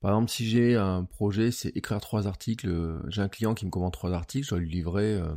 Par 0.00 0.12
exemple, 0.12 0.30
si 0.30 0.46
j'ai 0.46 0.76
un 0.76 1.04
projet, 1.04 1.50
c'est 1.50 1.70
écrire 1.76 2.00
trois 2.00 2.26
articles, 2.26 2.68
euh, 2.68 3.00
j'ai 3.08 3.22
un 3.22 3.28
client 3.28 3.54
qui 3.54 3.64
me 3.66 3.70
commande 3.70 3.92
trois 3.92 4.12
articles, 4.12 4.44
je 4.44 4.50
dois 4.50 4.60
lui 4.60 4.70
livrer 4.70 5.14
euh, 5.14 5.34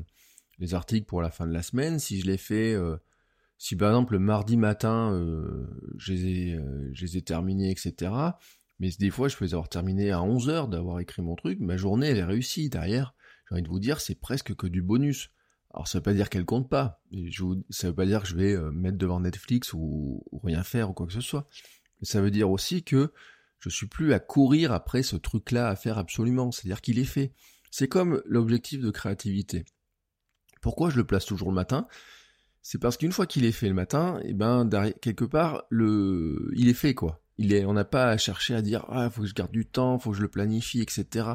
les 0.60 0.76
articles 0.76 1.08
pour 1.08 1.22
la 1.22 1.32
fin 1.32 1.48
de 1.48 1.54
la 1.54 1.64
semaine. 1.64 1.98
Si 1.98 2.20
je 2.20 2.28
les 2.28 2.38
fais, 2.38 2.78
si 3.58 3.76
par 3.76 3.90
exemple 3.90 4.14
le 4.14 4.20
mardi 4.20 4.58
matin, 4.58 5.12
je, 5.98 6.14
les 6.14 7.18
ai, 7.18 7.22
terminés, 7.24 7.72
etc. 7.72 8.12
Mais 8.82 8.90
des 8.98 9.12
fois, 9.12 9.28
je 9.28 9.38
les 9.42 9.54
avoir 9.54 9.70
terminés 9.70 10.10
à 10.10 10.24
11 10.24 10.50
heures 10.50 10.68
d'avoir 10.68 11.00
écrit 11.00 11.22
mon 11.22 11.36
truc, 11.36 11.60
ma 11.60 11.78
journée, 11.78 12.08
elle 12.08 12.18
est 12.18 12.24
réussie. 12.24 12.68
Derrière, 12.68 13.14
j'ai 13.48 13.54
envie 13.54 13.62
de 13.62 13.68
vous 13.68 13.80
dire, 13.80 14.02
c'est 14.02 14.16
presque 14.16 14.56
que 14.56 14.66
du 14.66 14.82
bonus. 14.82 15.30
Alors 15.72 15.88
ça 15.88 16.00
veut 16.00 16.04
pas 16.04 16.16
dire 16.16 16.30
qu'elle 16.30 16.46
compte 16.46 16.68
pas. 16.68 17.00
Je 17.12 17.44
ça 17.70 17.90
veut 17.90 17.96
pas 17.96 18.08
dire 18.08 18.24
que 18.24 18.28
je 18.28 18.36
vais 18.36 18.58
mettre 18.72 18.98
devant 18.98 19.20
Netflix 19.20 19.74
ou, 19.74 20.24
rien 20.44 20.64
faire 20.64 20.90
ou 20.90 20.94
quoi 20.94 21.06
que 21.06 21.14
ce 21.14 21.22
soit. 21.22 21.48
Mais 22.00 22.08
ça 22.08 22.22
veut 22.22 22.32
dire 22.32 22.50
aussi 22.50 22.84
que 22.84 23.14
je 23.60 23.70
suis 23.70 23.86
plus 23.86 24.14
à 24.14 24.20
courir 24.20 24.72
après 24.72 25.04
ce 25.04 25.16
truc-là 25.16 25.70
à 25.70 25.76
faire 25.76 26.00
absolument. 26.00 26.52
C'est-à-dire 26.52 26.82
qu'il 26.82 26.98
est 26.98 27.06
fait. 27.06 27.34
C'est 27.70 27.88
comme 27.88 28.24
l'objectif 28.26 28.82
de 28.82 28.90
créativité. 28.90 29.64
Pourquoi 30.60 30.90
je 30.90 30.98
le 30.98 31.06
place 31.06 31.26
toujours 31.26 31.50
le 31.50 31.56
matin? 31.56 31.88
C'est 32.64 32.80
parce 32.80 32.98
qu'une 32.98 33.12
fois 33.12 33.28
qu'il 33.28 33.46
est 33.46 33.52
fait 33.52 33.68
le 33.68 33.76
matin, 33.76 34.20
et 34.24 34.30
eh 34.30 34.34
ben 34.34 34.68
quelque 35.02 35.26
part 35.26 35.66
le, 35.70 36.52
il 36.56 36.68
est 36.68 36.74
fait 36.74 36.96
quoi. 36.96 37.21
Il 37.38 37.54
est, 37.54 37.66
on 37.66 37.74
n'a 37.74 37.86
pas 37.86 38.10
à 38.10 38.18
chercher 38.18 38.56
à 38.56 38.62
dire 38.62 38.86
ah 38.90 39.10
faut 39.10 39.22
que 39.22 39.28
je 39.28 39.34
garde 39.34 39.52
du 39.52 39.66
temps, 39.66 39.98
faut 40.00 40.12
que 40.12 40.18
je 40.18 40.22
le 40.22 40.28
planifie, 40.28 40.82
etc. 40.82 41.28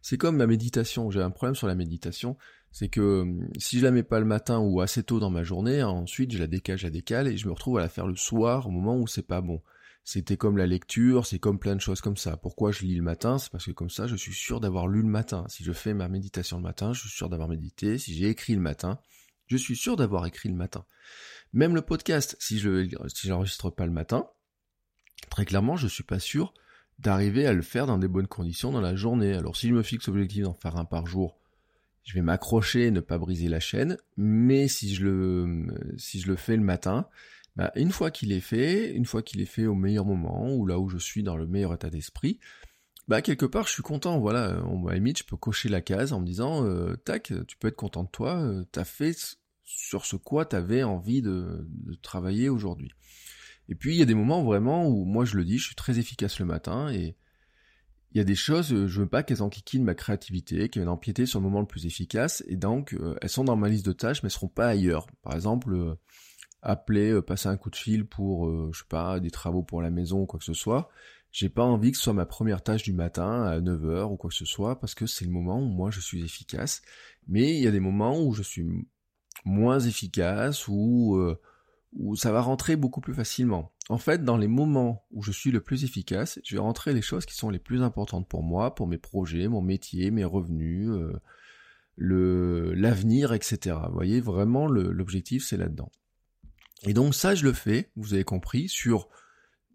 C'est 0.00 0.16
comme 0.16 0.36
ma 0.36 0.46
méditation. 0.46 1.10
J'ai 1.10 1.20
un 1.20 1.30
problème 1.30 1.54
sur 1.54 1.66
la 1.66 1.74
méditation, 1.74 2.36
c'est 2.72 2.88
que 2.88 3.22
hum, 3.22 3.48
si 3.58 3.78
je 3.78 3.84
la 3.84 3.90
mets 3.90 4.02
pas 4.02 4.20
le 4.20 4.26
matin 4.26 4.58
ou 4.58 4.80
assez 4.80 5.02
tôt 5.02 5.20
dans 5.20 5.30
ma 5.30 5.42
journée, 5.42 5.82
ensuite 5.82 6.32
je 6.32 6.38
la 6.38 6.46
décale, 6.46 6.78
je 6.78 6.84
la 6.84 6.90
décale 6.90 7.28
et 7.28 7.36
je 7.36 7.46
me 7.46 7.52
retrouve 7.52 7.78
à 7.78 7.80
la 7.80 7.88
faire 7.88 8.06
le 8.06 8.16
soir 8.16 8.66
au 8.66 8.70
moment 8.70 8.96
où 8.96 9.06
c'est 9.06 9.26
pas 9.26 9.40
bon. 9.40 9.60
C'était 10.02 10.36
comme 10.36 10.56
la 10.56 10.66
lecture, 10.66 11.26
c'est 11.26 11.38
comme 11.38 11.58
plein 11.58 11.76
de 11.76 11.80
choses 11.80 12.00
comme 12.00 12.16
ça. 12.16 12.36
Pourquoi 12.36 12.72
je 12.72 12.80
lis 12.84 12.96
le 12.96 13.02
matin? 13.02 13.38
C'est 13.38 13.52
parce 13.52 13.66
que 13.66 13.70
comme 13.70 13.90
ça, 13.90 14.06
je 14.06 14.16
suis 14.16 14.32
sûr 14.32 14.60
d'avoir 14.60 14.88
lu 14.88 15.02
le 15.02 15.08
matin. 15.08 15.44
Si 15.48 15.62
je 15.62 15.72
fais 15.72 15.94
ma 15.94 16.08
méditation 16.08 16.56
le 16.56 16.62
matin, 16.62 16.92
je 16.92 17.00
suis 17.00 17.10
sûr 17.10 17.28
d'avoir 17.28 17.48
médité. 17.48 17.98
Si 17.98 18.14
j'ai 18.14 18.28
écrit 18.28 18.54
le 18.54 18.60
matin, 18.60 18.98
je 19.46 19.56
suis 19.56 19.76
sûr 19.76 19.96
d'avoir 19.96 20.26
écrit 20.26 20.48
le 20.48 20.54
matin. 20.54 20.84
Même 21.52 21.74
le 21.74 21.82
podcast, 21.82 22.36
si 22.40 22.58
je 22.58 22.88
si 23.08 23.28
j'enregistre 23.28 23.70
pas 23.70 23.84
le 23.84 23.92
matin, 23.92 24.26
très 25.30 25.46
clairement, 25.46 25.76
je 25.76 25.88
suis 25.88 26.02
pas 26.02 26.18
sûr 26.18 26.52
d'arriver 26.98 27.46
à 27.46 27.54
le 27.54 27.62
faire 27.62 27.86
dans 27.86 27.98
des 27.98 28.08
bonnes 28.08 28.26
conditions 28.26 28.70
dans 28.72 28.80
la 28.80 28.94
journée. 28.94 29.32
Alors 29.32 29.56
si 29.56 29.68
je 29.68 29.74
me 29.74 29.82
fixe 29.82 30.06
l'objectif 30.06 30.44
d'en 30.44 30.52
faire 30.52 30.76
un 30.76 30.84
par 30.84 31.06
jour, 31.06 31.38
je 32.04 32.14
vais 32.14 32.22
m'accrocher 32.22 32.86
et 32.86 32.90
ne 32.90 33.00
pas 33.00 33.18
briser 33.18 33.48
la 33.48 33.60
chaîne, 33.60 33.96
mais 34.16 34.68
si 34.68 34.94
je 34.94 35.04
le 35.04 35.66
si 35.96 36.20
je 36.20 36.28
le 36.28 36.36
fais 36.36 36.56
le 36.56 36.62
matin, 36.62 37.06
bah, 37.56 37.72
une 37.74 37.90
fois 37.90 38.10
qu'il 38.10 38.32
est 38.32 38.40
fait, 38.40 38.90
une 38.92 39.06
fois 39.06 39.22
qu'il 39.22 39.40
est 39.40 39.46
fait 39.46 39.66
au 39.66 39.74
meilleur 39.74 40.04
moment, 40.04 40.52
ou 40.54 40.66
là 40.66 40.78
où 40.78 40.88
je 40.88 40.98
suis 40.98 41.22
dans 41.22 41.36
le 41.36 41.46
meilleur 41.46 41.72
état 41.74 41.90
d'esprit, 41.90 42.38
bah 43.08 43.22
quelque 43.22 43.46
part 43.46 43.66
je 43.66 43.72
suis 43.72 43.82
content, 43.82 44.18
voilà, 44.20 44.62
on, 44.66 44.86
à 44.86 44.94
limite 44.94 45.18
je 45.18 45.24
peux 45.24 45.36
cocher 45.36 45.68
la 45.68 45.80
case 45.80 46.12
en 46.12 46.20
me 46.20 46.26
disant, 46.26 46.64
euh, 46.64 46.96
tac, 46.96 47.32
tu 47.46 47.56
peux 47.56 47.68
être 47.68 47.76
content 47.76 48.04
de 48.04 48.10
toi, 48.10 48.40
euh, 48.42 48.64
t'as 48.72 48.84
fait 48.84 49.16
sur 49.64 50.04
ce 50.04 50.16
quoi 50.16 50.44
t'avais 50.44 50.82
envie 50.82 51.22
de 51.22 51.66
travailler 52.02 52.48
aujourd'hui. 52.48 52.92
Et 53.70 53.74
puis 53.74 53.94
il 53.94 53.98
y 53.98 54.02
a 54.02 54.06
des 54.06 54.14
moments 54.14 54.42
vraiment 54.42 54.86
où 54.86 55.04
moi 55.04 55.24
je 55.24 55.36
le 55.36 55.44
dis, 55.44 55.58
je 55.58 55.66
suis 55.66 55.74
très 55.76 55.98
efficace 55.98 56.38
le 56.38 56.44
matin 56.44 56.92
et 56.92 57.16
il 58.12 58.18
y 58.18 58.20
a 58.20 58.24
des 58.24 58.34
choses, 58.34 58.72
euh, 58.72 58.88
je 58.88 59.00
veux 59.00 59.08
pas 59.08 59.22
qu'elles 59.22 59.42
enquiquinent 59.42 59.84
ma 59.84 59.94
créativité, 59.94 60.68
qu'elles 60.68 60.88
empiéter 60.88 61.26
sur 61.26 61.38
le 61.38 61.44
moment 61.44 61.60
le 61.60 61.66
plus 61.66 61.86
efficace, 61.86 62.42
et 62.48 62.56
donc 62.56 62.92
euh, 62.94 63.14
elles 63.22 63.28
sont 63.28 63.44
dans 63.44 63.56
ma 63.56 63.68
liste 63.68 63.86
de 63.86 63.92
tâches, 63.92 64.22
mais 64.22 64.26
elles 64.26 64.32
seront 64.32 64.48
pas 64.48 64.66
ailleurs. 64.66 65.06
Par 65.22 65.34
exemple, 65.34 65.72
euh, 65.72 65.94
appeler, 66.62 67.22
passer 67.22 67.48
un 67.48 67.56
coup 67.56 67.70
de 67.70 67.76
fil 67.76 68.04
pour, 68.06 68.50
je 68.72 68.78
sais 68.80 68.84
pas, 68.88 69.18
des 69.18 69.30
travaux 69.30 69.62
pour 69.62 69.80
la 69.80 69.90
maison 69.90 70.20
ou 70.22 70.26
quoi 70.26 70.38
que 70.38 70.44
ce 70.44 70.52
soit, 70.52 70.90
j'ai 71.32 71.48
pas 71.48 71.64
envie 71.64 71.92
que 71.92 71.96
ce 71.96 72.02
soit 72.02 72.12
ma 72.12 72.26
première 72.26 72.62
tâche 72.62 72.82
du 72.82 72.92
matin 72.92 73.44
à 73.44 73.60
9h 73.60 74.12
ou 74.12 74.16
quoi 74.16 74.28
que 74.28 74.36
ce 74.36 74.44
soit, 74.44 74.78
parce 74.78 74.94
que 74.94 75.06
c'est 75.06 75.24
le 75.24 75.30
moment 75.30 75.58
où 75.58 75.68
moi 75.68 75.90
je 75.90 76.00
suis 76.00 76.22
efficace. 76.22 76.82
Mais 77.28 77.54
il 77.56 77.62
y 77.62 77.66
a 77.66 77.70
des 77.70 77.80
moments 77.80 78.20
où 78.20 78.34
je 78.34 78.42
suis 78.42 78.66
moins 79.46 79.80
efficace, 79.80 80.68
ou 80.68 81.34
où 81.92 82.16
ça 82.16 82.32
va 82.32 82.40
rentrer 82.40 82.76
beaucoup 82.76 83.00
plus 83.00 83.14
facilement. 83.14 83.72
En 83.88 83.98
fait, 83.98 84.24
dans 84.24 84.36
les 84.36 84.48
moments 84.48 85.04
où 85.10 85.22
je 85.22 85.32
suis 85.32 85.50
le 85.50 85.60
plus 85.60 85.84
efficace, 85.84 86.38
je 86.44 86.54
vais 86.54 86.60
rentrer 86.60 86.94
les 86.94 87.02
choses 87.02 87.26
qui 87.26 87.34
sont 87.34 87.50
les 87.50 87.58
plus 87.58 87.82
importantes 87.82 88.28
pour 88.28 88.42
moi, 88.42 88.74
pour 88.74 88.86
mes 88.86 88.98
projets, 88.98 89.48
mon 89.48 89.60
métier, 89.60 90.10
mes 90.10 90.24
revenus, 90.24 90.90
le 91.96 92.72
l'avenir, 92.74 93.32
etc. 93.32 93.76
Vous 93.88 93.94
voyez, 93.94 94.20
vraiment 94.20 94.68
l'objectif 94.68 95.44
c'est 95.44 95.56
là-dedans. 95.56 95.90
Et 96.84 96.94
donc 96.94 97.14
ça, 97.14 97.34
je 97.34 97.44
le 97.44 97.52
fais, 97.52 97.90
vous 97.96 98.14
avez 98.14 98.24
compris, 98.24 98.68
sur... 98.68 99.08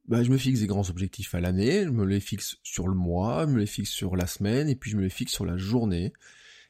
Bah, 0.08 0.22
je 0.24 0.30
me 0.30 0.38
fixe 0.38 0.60
des 0.60 0.68
grands 0.68 0.88
objectifs 0.90 1.34
à 1.34 1.40
l'année, 1.40 1.84
je 1.84 1.90
me 1.90 2.06
les 2.06 2.20
fixe 2.20 2.58
sur 2.62 2.88
le 2.88 2.94
mois, 2.94 3.46
je 3.48 3.52
me 3.52 3.60
les 3.60 3.66
fixe 3.66 3.90
sur 3.90 4.16
la 4.16 4.28
semaine, 4.28 4.70
et 4.70 4.76
puis 4.76 4.92
je 4.92 4.98
me 4.98 5.02
les 5.02 5.10
fixe 5.10 5.34
sur 5.34 5.46
la 5.46 5.58
journée. 5.58 6.14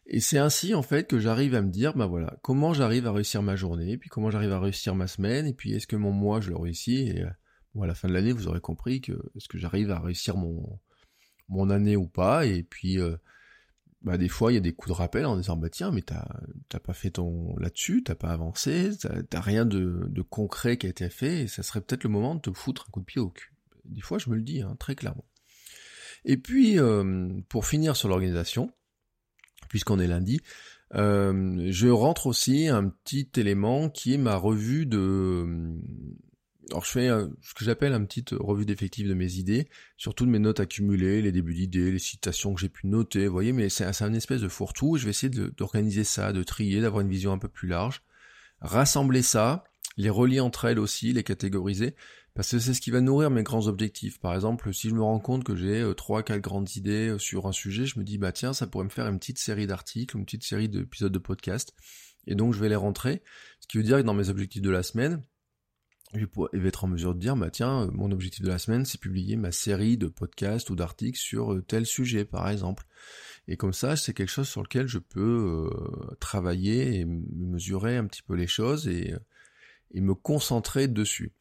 Et 0.07 0.19
c'est 0.19 0.37
ainsi, 0.37 0.75
en 0.75 0.83
fait, 0.83 1.07
que 1.07 1.19
j'arrive 1.19 1.55
à 1.55 1.61
me 1.61 1.71
dire, 1.71 1.95
bah 1.95 2.05
voilà, 2.05 2.37
comment 2.43 2.73
j'arrive 2.73 3.07
à 3.07 3.11
réussir 3.11 3.41
ma 3.41 3.55
journée, 3.55 3.97
puis 3.97 4.09
comment 4.09 4.29
j'arrive 4.29 4.51
à 4.51 4.59
réussir 4.59 4.93
ma 4.95 5.07
semaine, 5.07 5.47
et 5.47 5.53
puis 5.53 5.73
est-ce 5.73 5.87
que 5.87 5.95
mon 5.95 6.11
mois, 6.11 6.41
je 6.41 6.49
le 6.49 6.57
réussis, 6.57 7.09
et 7.09 7.25
bon, 7.73 7.81
à 7.81 7.87
la 7.87 7.95
fin 7.95 8.07
de 8.07 8.13
l'année, 8.13 8.31
vous 8.31 8.47
aurez 8.47 8.61
compris 8.61 9.01
que 9.01 9.13
est-ce 9.35 9.47
que 9.47 9.57
j'arrive 9.57 9.89
à 9.89 9.99
réussir 9.99 10.37
mon, 10.37 10.79
mon 11.49 11.69
année 11.69 11.95
ou 11.95 12.07
pas, 12.07 12.45
et 12.45 12.63
puis... 12.63 12.99
Euh, 12.99 13.17
bah 14.05 14.19
des 14.19 14.29
fois 14.29 14.51
il 14.51 14.55
y 14.55 14.57
a 14.59 14.61
des 14.61 14.71
coups 14.71 14.95
de 14.95 14.97
rappel 14.97 15.25
en 15.25 15.35
disant 15.35 15.57
bah 15.57 15.69
tiens 15.69 15.89
mais 15.89 16.03
t'as 16.03 16.27
t'as 16.69 16.79
pas 16.79 16.93
fait 16.93 17.09
ton 17.09 17.57
là-dessus, 17.57 18.03
t'as 18.03 18.13
pas 18.13 18.29
avancé, 18.29 18.91
t'as 18.99 19.41
rien 19.41 19.65
de, 19.65 20.05
de, 20.07 20.21
concret 20.21 20.77
qui 20.77 20.85
a 20.85 20.89
été 20.89 21.09
fait, 21.09 21.41
et 21.41 21.47
ça 21.47 21.63
serait 21.63 21.81
peut-être 21.81 22.03
le 22.03 22.11
moment 22.11 22.35
de 22.35 22.39
te 22.39 22.51
foutre 22.51 22.85
un 22.87 22.91
coup 22.91 22.99
de 22.99 23.05
pied 23.05 23.19
au 23.19 23.29
cul. 23.29 23.51
Des 23.83 24.01
fois 24.01 24.19
je 24.19 24.29
me 24.29 24.35
le 24.35 24.43
dis 24.43 24.61
hein, 24.61 24.75
très 24.79 24.95
clairement. 24.95 25.25
Et 26.23 26.37
puis 26.37 26.79
euh, 26.79 27.29
pour 27.49 27.65
finir 27.65 27.95
sur 27.95 28.07
l'organisation, 28.07 28.71
puisqu'on 29.75 29.99
est 29.99 30.07
lundi, 30.07 30.39
Euh, 30.93 31.67
je 31.69 31.89
rentre 31.89 32.27
aussi 32.27 32.69
un 32.69 32.87
petit 32.87 33.27
élément 33.35 33.89
qui 33.89 34.13
est 34.13 34.17
ma 34.17 34.37
revue 34.37 34.85
de... 34.85 35.45
Alors 36.69 36.85
je 36.85 36.91
fais 36.91 37.09
ce 37.41 37.53
que 37.53 37.65
j'appelle 37.65 37.91
une 37.91 38.07
petite 38.07 38.29
revue 38.39 38.65
d'effectifs 38.65 39.05
de 39.05 39.13
mes 39.13 39.33
idées, 39.33 39.67
surtout 39.97 40.25
de 40.25 40.31
mes 40.31 40.39
notes 40.39 40.61
accumulées, 40.61 41.21
les 41.21 41.33
débuts 41.33 41.55
d'idées, 41.55 41.91
les 41.91 41.99
citations 41.99 42.53
que 42.53 42.61
j'ai 42.61 42.69
pu 42.69 42.87
noter, 42.87 43.27
vous 43.27 43.33
voyez, 43.33 43.51
mais 43.51 43.67
c'est 43.67 44.01
un 44.01 44.13
espèce 44.13 44.39
de 44.39 44.47
fourre-tout, 44.47 44.95
je 44.95 45.03
vais 45.03 45.09
essayer 45.09 45.29
d'organiser 45.29 46.05
ça, 46.05 46.31
de 46.31 46.43
trier, 46.43 46.79
d'avoir 46.79 47.01
une 47.01 47.09
vision 47.09 47.33
un 47.33 47.37
peu 47.39 47.49
plus 47.49 47.67
large, 47.67 48.01
rassembler 48.61 49.23
ça, 49.23 49.65
les 49.97 50.09
relier 50.09 50.39
entre 50.39 50.63
elles 50.65 50.79
aussi, 50.79 51.11
les 51.11 51.23
catégoriser, 51.23 51.95
parce 52.35 52.51
que 52.51 52.59
c'est 52.59 52.73
ce 52.73 52.81
qui 52.81 52.91
va 52.91 52.99
nourrir 52.99 53.31
mes 53.31 53.43
grands 53.43 53.67
objectifs. 53.67 54.19
Par 54.19 54.35
exemple, 54.35 54.73
si 54.73 54.89
je 54.89 54.93
me 54.93 55.01
rends 55.01 55.19
compte 55.19 55.45
que 55.45 55.55
j'ai 55.55 55.81
euh, 55.81 55.93
trois, 55.93 56.21
quatre 56.21 56.41
grandes 56.41 56.75
idées 56.75 57.11
euh, 57.11 57.17
sur 57.17 57.47
un 57.47 57.53
sujet, 57.53 57.85
je 57.85 57.97
me 57.97 58.03
dis 58.03 58.17
bah 58.17 58.33
tiens, 58.33 58.51
ça 58.51 58.67
pourrait 58.67 58.83
me 58.83 58.89
faire 58.89 59.07
une 59.07 59.17
petite 59.17 59.39
série 59.39 59.67
d'articles, 59.67 60.17
une 60.17 60.25
petite 60.25 60.43
série 60.43 60.67
d'épisodes 60.67 61.13
de 61.13 61.17
podcast. 61.17 61.73
Et 62.27 62.35
donc 62.35 62.53
je 62.53 62.59
vais 62.59 62.67
les 62.67 62.75
rentrer. 62.75 63.23
Ce 63.61 63.67
qui 63.67 63.77
veut 63.77 63.83
dire 63.83 63.97
que 63.97 64.03
dans 64.03 64.13
mes 64.13 64.27
objectifs 64.27 64.61
de 64.61 64.69
la 64.69 64.83
semaine, 64.83 65.23
je 66.13 66.25
vais 66.53 66.67
être 66.67 66.83
en 66.83 66.87
mesure 66.87 67.15
de 67.15 67.19
dire 67.21 67.37
bah 67.37 67.49
tiens, 67.49 67.83
euh, 67.83 67.91
mon 67.93 68.11
objectif 68.11 68.43
de 68.43 68.49
la 68.49 68.59
semaine, 68.59 68.83
c'est 68.83 68.99
publier 68.99 69.37
ma 69.37 69.53
série 69.53 69.95
de 69.95 70.07
podcasts 70.07 70.69
ou 70.69 70.75
d'articles 70.75 71.17
sur 71.17 71.61
tel 71.65 71.85
sujet, 71.85 72.25
par 72.25 72.49
exemple. 72.49 72.85
Et 73.47 73.55
comme 73.55 73.73
ça, 73.73 73.95
c'est 73.95 74.13
quelque 74.13 74.29
chose 74.31 74.49
sur 74.49 74.61
lequel 74.61 74.87
je 74.87 74.99
peux 74.99 75.69
travailler 76.19 76.99
et 76.99 77.05
mesurer 77.05 77.95
un 77.95 78.07
petit 78.07 78.23
peu 78.23 78.33
les 78.33 78.47
choses 78.47 78.87
et, 78.87 79.13
et 79.91 80.01
me 80.01 80.15
concentrer 80.15 80.87
dessus. 80.87 81.31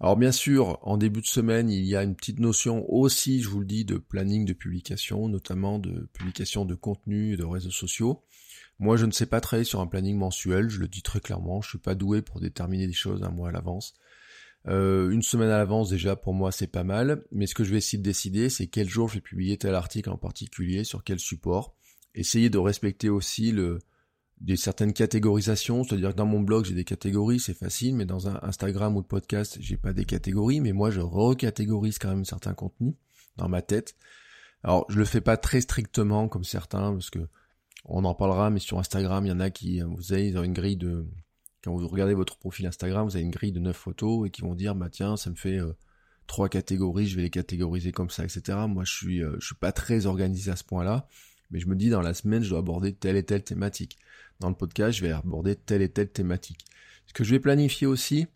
Alors 0.00 0.16
bien 0.16 0.32
sûr, 0.32 0.78
en 0.82 0.98
début 0.98 1.22
de 1.22 1.26
semaine, 1.26 1.70
il 1.70 1.84
y 1.84 1.96
a 1.96 2.02
une 2.02 2.14
petite 2.14 2.38
notion 2.38 2.84
aussi, 2.92 3.40
je 3.40 3.48
vous 3.48 3.60
le 3.60 3.66
dis, 3.66 3.84
de 3.86 3.96
planning 3.96 4.44
de 4.44 4.52
publication, 4.52 5.28
notamment 5.28 5.78
de 5.78 6.08
publication 6.12 6.66
de 6.66 6.74
contenu 6.74 7.36
de 7.36 7.44
réseaux 7.44 7.70
sociaux. 7.70 8.22
Moi, 8.78 8.98
je 8.98 9.06
ne 9.06 9.10
sais 9.10 9.24
pas 9.24 9.40
travailler 9.40 9.64
sur 9.64 9.80
un 9.80 9.86
planning 9.86 10.18
mensuel, 10.18 10.68
je 10.68 10.80
le 10.80 10.88
dis 10.88 11.00
très 11.00 11.20
clairement, 11.20 11.62
je 11.62 11.70
suis 11.70 11.78
pas 11.78 11.94
doué 11.94 12.20
pour 12.20 12.40
déterminer 12.40 12.86
des 12.86 12.92
choses 12.92 13.22
un 13.22 13.30
mois 13.30 13.48
à 13.48 13.52
l'avance. 13.52 13.94
Euh, 14.68 15.10
une 15.10 15.22
semaine 15.22 15.48
à 15.48 15.58
l'avance 15.58 15.90
déjà 15.90 16.16
pour 16.16 16.34
moi 16.34 16.50
c'est 16.50 16.66
pas 16.66 16.82
mal, 16.82 17.22
mais 17.30 17.46
ce 17.46 17.54
que 17.54 17.62
je 17.62 17.70
vais 17.70 17.78
essayer 17.78 17.98
de 17.98 18.02
décider 18.02 18.50
c'est 18.50 18.66
quel 18.66 18.88
jour 18.88 19.08
je 19.08 19.14
vais 19.14 19.20
publier 19.20 19.56
tel 19.58 19.76
article 19.76 20.10
en 20.10 20.16
particulier, 20.18 20.82
sur 20.82 21.04
quel 21.04 21.20
support. 21.20 21.74
Essayer 22.14 22.50
de 22.50 22.58
respecter 22.58 23.08
aussi 23.08 23.52
le, 23.52 23.78
des 24.40 24.56
certaines 24.56 24.92
catégorisations, 24.92 25.84
c'est-à-dire 25.84 26.10
que 26.10 26.16
dans 26.16 26.26
mon 26.26 26.40
blog 26.40 26.66
j'ai 26.66 26.74
des 26.74 26.84
catégories, 26.84 27.40
c'est 27.40 27.54
facile, 27.54 27.94
mais 27.96 28.04
dans 28.04 28.28
un 28.28 28.38
Instagram 28.42 28.94
ou 28.96 29.00
le 29.00 29.06
podcast 29.06 29.56
j'ai 29.60 29.76
pas 29.76 29.92
des 29.92 30.04
catégories, 30.04 30.60
mais 30.60 30.72
moi 30.72 30.90
je 30.90 31.00
recatégorise 31.00 31.98
quand 31.98 32.10
même 32.10 32.24
certains 32.24 32.54
contenus 32.54 32.94
dans 33.36 33.48
ma 33.48 33.62
tête. 33.62 33.96
Alors 34.62 34.84
je 34.90 34.98
le 34.98 35.04
fais 35.04 35.20
pas 35.20 35.36
très 35.36 35.60
strictement 35.60 36.28
comme 36.28 36.44
certains, 36.44 36.92
parce 36.92 37.10
que 37.10 37.26
on 37.86 38.04
en 38.04 38.14
parlera, 38.14 38.50
mais 38.50 38.58
sur 38.58 38.78
Instagram 38.78 39.24
il 39.24 39.30
y 39.30 39.32
en 39.32 39.40
a 39.40 39.50
qui, 39.50 39.80
vous 39.80 40.12
avez, 40.12 40.30
une 40.30 40.52
grille 40.52 40.76
de, 40.76 41.06
quand 41.64 41.74
vous 41.74 41.88
regardez 41.88 42.14
votre 42.14 42.36
profil 42.36 42.66
Instagram, 42.66 43.08
vous 43.08 43.16
avez 43.16 43.24
une 43.24 43.30
grille 43.30 43.52
de 43.52 43.60
9 43.60 43.74
photos 43.74 44.26
et 44.26 44.30
qui 44.30 44.42
vont 44.42 44.54
dire 44.54 44.74
bah 44.74 44.90
tiens 44.90 45.16
ça 45.16 45.30
me 45.30 45.36
fait 45.36 45.58
euh, 45.58 45.72
trois 46.26 46.48
catégories, 46.50 47.06
je 47.06 47.16
vais 47.16 47.22
les 47.22 47.30
catégoriser 47.30 47.92
comme 47.92 48.10
ça, 48.10 48.24
etc. 48.24 48.58
Moi 48.68 48.84
je 48.84 48.92
suis, 48.92 49.22
euh, 49.22 49.36
je 49.40 49.46
suis 49.46 49.54
pas 49.54 49.72
très 49.72 50.04
organisé 50.04 50.50
à 50.50 50.56
ce 50.56 50.64
point-là, 50.64 51.08
mais 51.50 51.60
je 51.60 51.68
me 51.68 51.76
dis 51.76 51.90
dans 51.90 52.02
la 52.02 52.14
semaine 52.14 52.42
je 52.42 52.50
dois 52.50 52.58
aborder 52.58 52.92
telle 52.92 53.16
et 53.16 53.24
telle 53.24 53.44
thématique 53.44 53.98
dans 54.40 54.48
le 54.48 54.54
podcast, 54.54 54.98
je 54.98 55.02
vais 55.02 55.12
aborder 55.12 55.56
telle 55.56 55.82
et 55.82 55.88
telle 55.88 56.10
thématique. 56.10 56.64
Ce 57.06 57.12
que 57.12 57.24
je 57.24 57.30
vais 57.30 57.40
planifier 57.40 57.86
aussi, 57.86 58.26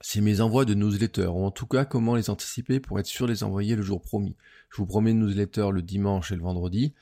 c'est 0.00 0.20
mes 0.20 0.40
envois 0.40 0.64
de 0.64 0.74
newsletters, 0.74 1.26
ou 1.26 1.44
en 1.44 1.50
tout 1.50 1.66
cas 1.66 1.84
comment 1.84 2.14
les 2.14 2.30
anticiper 2.30 2.80
pour 2.80 2.98
être 3.00 3.06
sûr 3.06 3.26
de 3.26 3.32
les 3.32 3.42
envoyer 3.42 3.76
le 3.76 3.82
jour 3.82 4.00
promis. 4.00 4.36
Je 4.70 4.76
vous 4.76 4.86
promets 4.86 5.10
une 5.10 5.20
newsletter 5.20 5.70
le 5.72 5.82
dimanche 5.82 6.32
et 6.32 6.36
le 6.36 6.42
vendredi. 6.42 6.94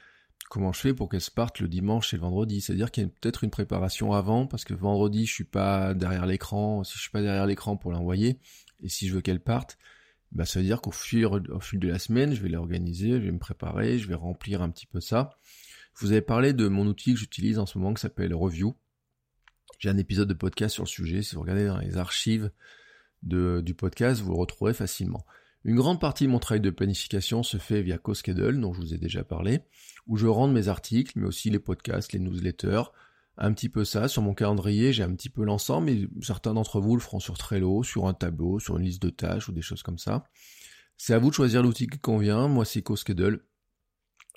Comment 0.51 0.73
je 0.73 0.81
fais 0.81 0.95
pour 0.95 1.11
qu'elle 1.11 1.21
se 1.21 1.31
parte 1.31 1.61
le 1.61 1.69
dimanche 1.69 2.15
et 2.15 2.17
le 2.17 2.23
vendredi? 2.23 2.61
C'est-à-dire 2.61 2.91
qu'il 2.91 3.05
y 3.05 3.07
a 3.07 3.11
peut-être 3.11 3.45
une 3.45 3.51
préparation 3.51 4.13
avant, 4.13 4.47
parce 4.47 4.65
que 4.65 4.73
vendredi 4.73 5.27
je 5.27 5.33
suis 5.33 5.45
pas 5.45 5.95
derrière 5.95 6.27
l'écran, 6.27 6.85
si 6.85 6.95
je 6.95 7.03
suis 7.03 7.11
pas 7.11 7.21
derrière 7.21 7.47
l'écran 7.47 7.77
pour 7.77 7.93
l'envoyer, 7.93 8.39
et 8.83 8.89
si 8.89 9.07
je 9.09 9.15
veux 9.15 9.21
qu'elle 9.21 9.41
parte, 9.41 9.79
bah 10.33 10.45
ça 10.45 10.61
veut 10.61 10.65
dire 10.65 10.81
qu'au 10.81 10.91
fil, 10.91 11.27
fil 11.61 11.79
de 11.79 11.89
la 11.89 11.99
semaine, 11.99 12.35
je 12.35 12.43
vais 12.43 12.49
l'organiser, 12.49 13.13
je 13.13 13.25
vais 13.25 13.33
me 13.33 13.39
préparer, 13.39 13.99
je 13.99 14.09
vais 14.09 14.15
remplir 14.15 14.63
un 14.63 14.71
petit 14.71 14.87
peu 14.87 15.01
ça. 15.01 15.39
Je 15.95 16.07
vous 16.07 16.13
avais 16.13 16.23
parlé 16.23 16.53
de 16.53 16.69
mon 16.69 16.87
outil 16.87 17.15
que 17.15 17.19
j'utilise 17.19 17.59
en 17.59 17.67
ce 17.67 17.79
moment 17.79 17.95
qui 17.95 18.01
s'appelle 18.01 18.35
Review. 18.35 18.77
J'ai 19.79 19.89
un 19.89 19.97
épisode 19.97 20.29
de 20.29 20.35
podcast 20.35 20.75
sur 20.75 20.85
le 20.85 20.89
sujet. 20.89 21.23
Si 21.23 21.35
vous 21.35 21.41
regardez 21.41 21.67
dans 21.67 21.79
les 21.79 21.97
archives 21.97 22.51
du 23.23 23.75
podcast, 23.75 24.21
vous 24.21 24.31
le 24.31 24.39
retrouverez 24.39 24.75
facilement. 24.75 25.25
Une 25.65 25.77
grande 25.77 26.01
partie 26.01 26.25
de 26.25 26.31
mon 26.31 26.39
travail 26.39 26.61
de 26.61 26.71
planification 26.71 27.43
se 27.43 27.57
fait 27.57 27.83
via 27.83 27.99
CoSchedule, 27.99 28.61
dont 28.61 28.73
je 28.73 28.81
vous 28.81 28.95
ai 28.95 28.99
déjà 28.99 29.25
parlé, 29.25 29.61
où 30.07 30.17
je 30.17 30.27
rentre 30.27 30.55
mes 30.55 30.69
articles, 30.69 31.13
mais 31.17 31.27
aussi 31.27 31.51
les 31.51 31.59
podcasts, 31.59 32.13
les 32.13 32.21
newsletters, 32.21 32.85
un 33.39 33.53
petit 33.53 33.69
peu 33.69 33.85
ça. 33.85 34.09
Sur 34.09 34.23
mon 34.23 34.35
calendrier, 34.35 34.93
j'ai 34.93 35.03
un 35.03 35.15
petit 35.15 35.31
peu 35.31 35.45
l'ensemble, 35.45 35.87
mais 35.87 36.09
certains 36.23 36.55
d'entre 36.55 36.81
vous 36.81 36.97
le 36.97 37.01
feront 37.01 37.21
sur 37.21 37.39
Trello, 37.39 37.83
sur 37.83 38.07
un 38.07 38.15
tableau, 38.15 38.59
sur 38.59 38.77
une 38.79 38.85
liste 38.85 39.03
de 39.03 39.11
tâches 39.11 39.49
ou 39.49 39.53
des 39.53 39.63
choses 39.63 39.83
comme 39.83 39.99
ça. 39.99 40.25
C'est 40.97 41.15
à 41.15 41.19
vous 41.19 41.31
de 41.31 41.35
choisir 41.35 41.63
l'outil 41.63 41.87
qui 41.87 41.99
convient. 41.99 42.49
Moi, 42.49 42.65
c'est 42.65 42.83
CoSchedule. 42.83 43.45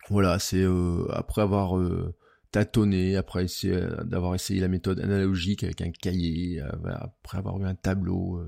Voilà, 0.10 0.40
c'est 0.40 0.64
euh, 0.64 1.06
après 1.12 1.42
avoir 1.42 1.78
euh, 1.78 2.16
tâtonné, 2.52 3.16
après 3.16 3.46
essayer, 3.46 3.88
d'avoir 4.04 4.36
essayé 4.36 4.60
la 4.60 4.68
méthode 4.68 5.00
analogique 5.00 5.64
avec 5.64 5.82
un 5.82 5.92
cahier, 5.92 6.62
euh, 6.62 6.70
après 6.96 7.38
avoir 7.38 7.60
eu 7.60 7.66
un 7.66 7.76
tableau 7.76 8.44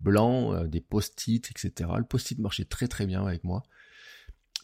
blanc, 0.00 0.64
des 0.64 0.80
post-it, 0.80 1.50
etc. 1.50 1.90
Le 1.96 2.04
post-it 2.04 2.38
marchait 2.38 2.64
très 2.64 2.86
très 2.86 3.06
bien 3.06 3.24
avec 3.24 3.44
moi. 3.44 3.62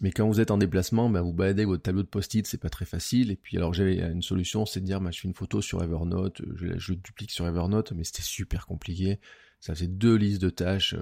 Mais 0.00 0.10
quand 0.10 0.26
vous 0.26 0.40
êtes 0.40 0.50
en 0.50 0.58
déplacement, 0.58 1.08
ben, 1.08 1.20
vous 1.20 1.32
baladez 1.32 1.64
votre 1.64 1.82
tableau 1.82 2.02
de 2.02 2.08
post-it, 2.08 2.46
c'est 2.46 2.58
pas 2.58 2.70
très 2.70 2.86
facile. 2.86 3.30
Et 3.30 3.36
puis 3.36 3.56
alors 3.56 3.72
j'avais 3.72 3.98
une 4.00 4.22
solution, 4.22 4.66
c'est 4.66 4.80
de 4.80 4.86
dire, 4.86 5.00
ben, 5.00 5.12
je 5.12 5.20
fais 5.20 5.28
une 5.28 5.34
photo 5.34 5.60
sur 5.60 5.82
Evernote, 5.82 6.42
je, 6.56 6.78
je 6.78 6.94
duplique 6.94 7.30
sur 7.30 7.46
Evernote, 7.46 7.92
mais 7.92 8.04
c'était 8.04 8.22
super 8.22 8.66
compliqué. 8.66 9.20
Ça 9.60 9.74
faisait 9.74 9.86
deux 9.86 10.16
listes 10.16 10.42
de 10.42 10.50
tâches 10.50 10.96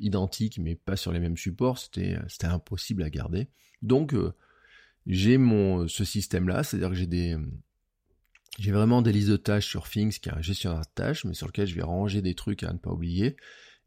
identiques, 0.00 0.58
mais 0.58 0.74
pas 0.74 0.96
sur 0.96 1.12
les 1.12 1.20
mêmes 1.20 1.36
supports. 1.36 1.76
C'était 1.78 2.18
c'était 2.28 2.46
impossible 2.46 3.02
à 3.02 3.10
garder. 3.10 3.48
Donc 3.82 4.14
j'ai 5.06 5.36
mon 5.36 5.86
ce 5.86 6.04
système 6.04 6.48
là, 6.48 6.62
c'est-à-dire 6.62 6.88
que 6.88 6.94
j'ai 6.94 7.06
des 7.06 7.36
j'ai 8.58 8.72
vraiment 8.72 9.02
des 9.02 9.12
listes 9.12 9.28
de 9.28 9.36
tâches 9.36 9.66
sur 9.66 9.88
Things 9.88 10.18
qui 10.18 10.30
est 10.30 10.32
un 10.32 10.40
gestionnaire 10.40 10.80
de 10.80 10.86
tâches, 10.94 11.26
mais 11.26 11.34
sur 11.34 11.46
lequel 11.46 11.66
je 11.66 11.74
vais 11.74 11.82
ranger 11.82 12.22
des 12.22 12.34
trucs 12.34 12.62
à 12.62 12.72
ne 12.72 12.78
pas 12.78 12.90
oublier. 12.90 13.36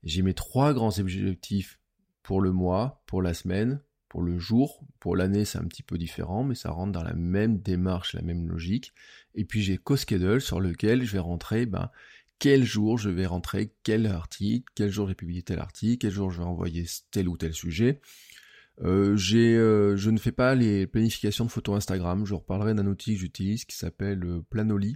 J'ai 0.04 0.22
mes 0.22 0.36
trois 0.36 0.74
grands 0.74 0.98
objectifs 1.00 1.80
pour 2.22 2.40
le 2.40 2.52
mois, 2.52 3.02
pour 3.08 3.24
la 3.24 3.34
semaine, 3.34 3.82
pour 4.10 4.22
le 4.22 4.38
jour. 4.38 4.82
Pour 5.00 5.16
l'année, 5.16 5.46
c'est 5.46 5.60
un 5.60 5.66
petit 5.66 5.84
peu 5.84 5.98
différent, 5.98 6.44
mais 6.44 6.56
ça 6.56 6.72
rentre 6.72 6.92
dans 6.92 7.04
la 7.04 7.14
même 7.14 7.60
démarche, 7.60 8.14
la 8.14 8.22
même 8.22 8.48
logique. 8.48 8.92
Et 9.36 9.46
puis 9.46 9.62
j'ai 9.62 9.78
CoSchedule 9.78 10.42
sur 10.42 10.60
lequel 10.60 11.04
je 11.04 11.14
vais 11.14 11.20
rentrer, 11.20 11.66
ben, 11.66 11.90
quel 12.40 12.64
jour 12.64 12.98
je 12.98 13.10
vais 13.10 13.26
rentrer 13.26 13.74
quel 13.84 14.08
article, 14.08 14.66
quel 14.76 14.90
jour 14.90 15.08
j'ai 15.08 15.16
publié 15.16 15.44
tel 15.44 15.60
article, 15.60 15.98
quel 16.00 16.12
jour 16.12 16.32
je 16.32 16.40
vais 16.40 16.46
envoyer 16.46 16.86
tel 17.12 17.30
ou 17.30 17.38
tel 17.38 17.54
sujet. 17.54 18.02
Euh, 18.82 19.16
j'ai, 19.18 19.58
euh, 19.58 19.98
je 19.98 20.10
ne 20.10 20.18
fais 20.18 20.32
pas 20.32 20.56
les 20.56 20.88
planifications 20.88 21.46
de 21.46 21.52
photos 21.52 21.76
Instagram. 21.76 22.26
Je 22.26 22.34
reparlerai 22.34 22.74
d'un 22.74 22.88
outil 22.88 23.14
que 23.14 23.20
j'utilise 23.20 23.66
qui 23.66 23.76
s'appelle 23.76 24.24
euh, 24.24 24.42
Planoly. 24.50 24.96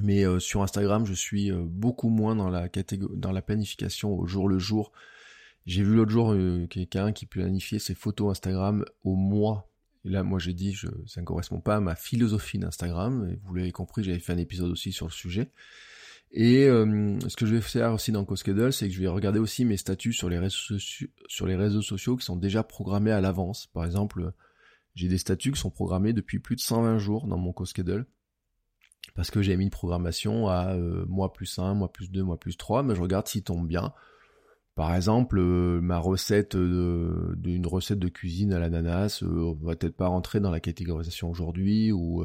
Mais 0.00 0.24
sur 0.38 0.62
Instagram, 0.62 1.04
je 1.04 1.14
suis 1.14 1.50
beaucoup 1.50 2.10
moins 2.10 2.36
dans 2.36 2.48
la 2.48 2.68
dans 3.16 3.32
la 3.32 3.42
planification 3.42 4.16
au 4.16 4.24
jour 4.24 4.48
le 4.48 4.56
jour. 4.60 4.92
J'ai 5.66 5.82
vu 5.82 5.94
l'autre 5.94 6.10
jour 6.10 6.34
quelqu'un 6.68 7.12
qui 7.12 7.26
planifiait 7.26 7.78
ses 7.78 7.94
photos 7.94 8.30
Instagram 8.30 8.84
au 9.04 9.14
mois. 9.14 9.70
Et 10.04 10.08
là, 10.08 10.22
moi, 10.22 10.38
j'ai 10.38 10.54
dit, 10.54 10.76
ça 11.06 11.20
ne 11.20 11.26
correspond 11.26 11.60
pas 11.60 11.76
à 11.76 11.80
ma 11.80 11.94
philosophie 11.94 12.58
d'Instagram. 12.58 13.36
Vous 13.44 13.54
l'avez 13.54 13.72
compris, 13.72 14.02
j'avais 14.02 14.18
fait 14.18 14.32
un 14.32 14.38
épisode 14.38 14.70
aussi 14.70 14.92
sur 14.92 15.06
le 15.06 15.12
sujet. 15.12 15.50
Et 16.32 16.66
euh, 16.68 17.18
ce 17.28 17.36
que 17.36 17.44
je 17.44 17.54
vais 17.54 17.60
faire 17.60 17.92
aussi 17.92 18.12
dans 18.12 18.24
CoSchedule, 18.24 18.72
c'est 18.72 18.88
que 18.88 18.94
je 18.94 19.00
vais 19.00 19.08
regarder 19.08 19.40
aussi 19.40 19.64
mes 19.64 19.76
statuts 19.76 20.12
sur 20.12 20.28
les 20.28 20.38
réseaux 20.38 20.56
sociaux, 20.56 21.08
sur 21.26 21.46
les 21.46 21.56
réseaux 21.56 21.82
sociaux 21.82 22.16
qui 22.16 22.24
sont 22.24 22.36
déjà 22.36 22.62
programmés 22.62 23.10
à 23.10 23.20
l'avance. 23.20 23.66
Par 23.66 23.84
exemple, 23.84 24.32
j'ai 24.94 25.08
des 25.08 25.18
statuts 25.18 25.52
qui 25.52 25.60
sont 25.60 25.70
programmés 25.70 26.12
depuis 26.12 26.38
plus 26.38 26.54
de 26.54 26.60
120 26.60 26.98
jours 26.98 27.26
dans 27.26 27.38
mon 27.38 27.52
CoSchedule. 27.52 28.06
Parce 29.16 29.30
que 29.32 29.42
j'ai 29.42 29.56
mis 29.56 29.64
une 29.64 29.70
programmation 29.70 30.46
à 30.46 30.74
euh, 30.74 31.04
mois 31.06 31.32
plus 31.32 31.58
1, 31.58 31.74
mois 31.74 31.92
plus 31.92 32.12
2, 32.12 32.22
mois 32.22 32.38
plus 32.38 32.56
3, 32.56 32.84
mais 32.84 32.94
je 32.94 33.00
regarde 33.00 33.26
s'ils 33.26 33.42
tombent 33.42 33.66
bien. 33.66 33.92
Par 34.74 34.94
exemple, 34.94 35.38
euh, 35.38 35.80
ma 35.80 35.98
recette 35.98 36.56
d'une 36.56 37.66
recette 37.66 37.98
de 37.98 38.08
cuisine 38.08 38.52
à 38.52 38.58
l'ananas 38.58 39.22
va 39.22 39.76
peut-être 39.76 39.96
pas 39.96 40.08
rentrer 40.08 40.40
dans 40.40 40.50
la 40.50 40.60
catégorisation 40.60 41.30
aujourd'hui, 41.30 41.92
ou 41.92 42.24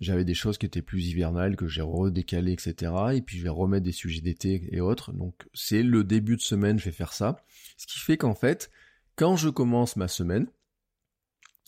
j'avais 0.00 0.24
des 0.24 0.34
choses 0.34 0.58
qui 0.58 0.66
étaient 0.66 0.82
plus 0.82 1.06
hivernales, 1.06 1.56
que 1.56 1.66
j'ai 1.66 1.82
redécalées, 1.82 2.52
etc. 2.52 2.92
Et 3.14 3.22
puis 3.22 3.38
je 3.38 3.44
vais 3.44 3.48
remettre 3.48 3.84
des 3.84 3.92
sujets 3.92 4.20
d'été 4.20 4.68
et 4.72 4.80
autres. 4.80 5.12
Donc 5.12 5.34
c'est 5.54 5.82
le 5.82 6.04
début 6.04 6.36
de 6.36 6.42
semaine, 6.42 6.78
je 6.78 6.84
vais 6.84 6.92
faire 6.92 7.12
ça. 7.12 7.36
Ce 7.76 7.86
qui 7.86 7.98
fait 7.98 8.16
qu'en 8.16 8.34
fait, 8.34 8.70
quand 9.16 9.36
je 9.36 9.48
commence 9.48 9.96
ma 9.96 10.08
semaine, 10.08 10.46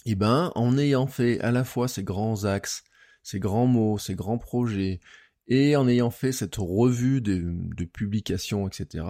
eh 0.04 0.14
ben, 0.14 0.52
en 0.54 0.78
ayant 0.78 1.06
fait 1.06 1.40
à 1.40 1.50
la 1.50 1.64
fois 1.64 1.88
ces 1.88 2.04
grands 2.04 2.44
axes, 2.44 2.84
ces 3.22 3.40
grands 3.40 3.66
mots, 3.66 3.98
ces 3.98 4.14
grands 4.14 4.38
projets, 4.38 5.00
et 5.48 5.76
en 5.76 5.88
ayant 5.88 6.10
fait 6.10 6.32
cette 6.32 6.56
revue 6.56 7.20
de, 7.20 7.42
de 7.44 7.84
publications, 7.84 8.66
etc., 8.68 9.04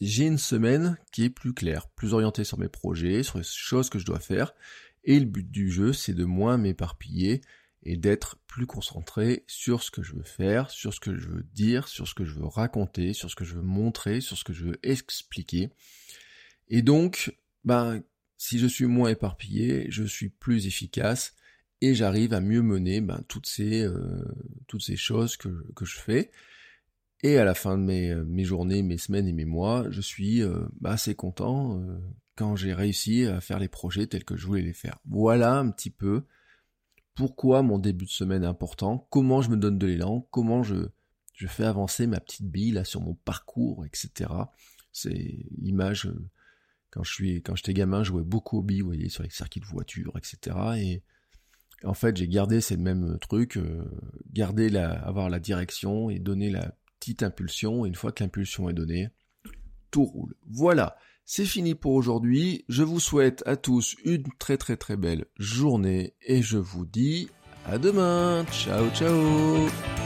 j'ai 0.00 0.26
une 0.26 0.38
semaine 0.38 0.98
qui 1.12 1.24
est 1.24 1.30
plus 1.30 1.54
claire, 1.54 1.88
plus 1.88 2.12
orientée 2.12 2.44
sur 2.44 2.58
mes 2.58 2.68
projets, 2.68 3.22
sur 3.22 3.38
les 3.38 3.44
choses 3.44 3.88
que 3.88 3.98
je 3.98 4.06
dois 4.06 4.20
faire. 4.20 4.54
Et 5.04 5.18
le 5.18 5.26
but 5.26 5.50
du 5.50 5.70
jeu, 5.70 5.92
c'est 5.92 6.14
de 6.14 6.24
moins 6.24 6.58
m'éparpiller 6.58 7.40
et 7.82 7.96
d'être 7.96 8.36
plus 8.48 8.66
concentré 8.66 9.44
sur 9.46 9.82
ce 9.82 9.90
que 9.90 10.02
je 10.02 10.14
veux 10.14 10.24
faire, 10.24 10.70
sur 10.70 10.92
ce 10.92 11.00
que 11.00 11.16
je 11.16 11.28
veux 11.28 11.46
dire, 11.54 11.86
sur 11.86 12.08
ce 12.08 12.14
que 12.14 12.24
je 12.24 12.34
veux 12.34 12.46
raconter, 12.46 13.12
sur 13.12 13.30
ce 13.30 13.36
que 13.36 13.44
je 13.44 13.54
veux 13.54 13.62
montrer, 13.62 14.20
sur 14.20 14.36
ce 14.36 14.44
que 14.44 14.52
je 14.52 14.64
veux 14.64 14.78
expliquer. 14.82 15.70
Et 16.68 16.82
donc, 16.82 17.38
ben, 17.64 18.02
si 18.38 18.58
je 18.58 18.66
suis 18.66 18.86
moins 18.86 19.10
éparpillé, 19.10 19.86
je 19.90 20.02
suis 20.02 20.28
plus 20.28 20.66
efficace 20.66 21.34
et 21.80 21.94
j'arrive 21.94 22.34
à 22.34 22.40
mieux 22.40 22.62
mener 22.62 23.00
ben, 23.00 23.22
toutes 23.28 23.46
ces 23.46 23.82
euh, 23.84 24.24
toutes 24.66 24.82
ces 24.82 24.96
choses 24.96 25.36
que, 25.36 25.64
que 25.76 25.84
je 25.84 25.98
fais. 25.98 26.30
Et 27.22 27.38
à 27.38 27.44
la 27.44 27.54
fin 27.54 27.78
de 27.78 27.82
mes, 27.82 28.14
mes 28.14 28.44
journées, 28.44 28.82
mes 28.82 28.98
semaines 28.98 29.26
et 29.26 29.32
mes 29.32 29.44
mois, 29.44 29.86
je 29.90 30.00
suis 30.00 30.42
euh, 30.42 30.66
ben, 30.80 30.90
assez 30.90 31.14
content 31.14 31.80
euh, 31.80 31.98
quand 32.36 32.56
j'ai 32.56 32.74
réussi 32.74 33.24
à 33.24 33.40
faire 33.40 33.58
les 33.58 33.68
projets 33.68 34.06
tels 34.06 34.24
que 34.24 34.36
je 34.36 34.46
voulais 34.46 34.62
les 34.62 34.74
faire. 34.74 34.98
Voilà 35.06 35.54
un 35.54 35.70
petit 35.70 35.90
peu 35.90 36.24
pourquoi 37.14 37.62
mon 37.62 37.78
début 37.78 38.04
de 38.04 38.10
semaine 38.10 38.44
est 38.44 38.48
important, 38.48 39.06
comment 39.10 39.40
je 39.40 39.48
me 39.48 39.56
donne 39.56 39.78
de 39.78 39.86
l'élan, 39.86 40.28
comment 40.30 40.62
je, 40.62 40.88
je 41.32 41.46
fais 41.46 41.64
avancer 41.64 42.06
ma 42.06 42.20
petite 42.20 42.50
bille 42.50 42.72
là 42.72 42.84
sur 42.84 43.00
mon 43.00 43.14
parcours, 43.14 43.86
etc. 43.86 44.30
C'est 44.92 45.46
l'image 45.58 46.10
quand 46.96 47.02
je 47.02 47.12
suis 47.12 47.42
quand 47.42 47.54
j'étais 47.54 47.74
gamin, 47.74 48.02
je 48.02 48.08
jouais 48.08 48.22
beaucoup 48.22 48.58
aux 48.58 48.62
billes, 48.62 48.80
vous 48.80 48.86
voyez, 48.86 49.08
sur 49.10 49.22
les 49.22 49.30
circuits 49.30 49.60
de 49.60 49.66
voiture, 49.66 50.12
etc. 50.16 50.56
Et 50.78 51.02
en 51.84 51.92
fait, 51.92 52.16
j'ai 52.16 52.26
gardé 52.26 52.62
ces 52.62 52.78
mêmes 52.78 53.18
trucs, 53.20 53.58
euh, 53.58 53.84
garder 54.32 54.70
la, 54.70 54.92
avoir 54.92 55.28
la 55.28 55.38
direction 55.38 56.08
et 56.08 56.18
donner 56.18 56.48
la 56.48 56.74
impulsion. 57.22 57.86
Une 57.86 57.94
fois 57.94 58.12
que 58.12 58.22
l'impulsion 58.22 58.68
est 58.68 58.74
donnée, 58.74 59.08
tout 59.90 60.04
roule. 60.04 60.34
Voilà, 60.46 60.96
c'est 61.24 61.44
fini 61.44 61.74
pour 61.74 61.92
aujourd'hui. 61.92 62.64
Je 62.68 62.82
vous 62.82 63.00
souhaite 63.00 63.42
à 63.46 63.56
tous 63.56 63.96
une 64.04 64.24
très 64.38 64.56
très 64.56 64.76
très 64.76 64.96
belle 64.96 65.26
journée 65.38 66.14
et 66.22 66.42
je 66.42 66.58
vous 66.58 66.86
dis 66.86 67.28
à 67.66 67.78
demain. 67.78 68.44
Ciao 68.52 68.88
ciao 68.90 70.05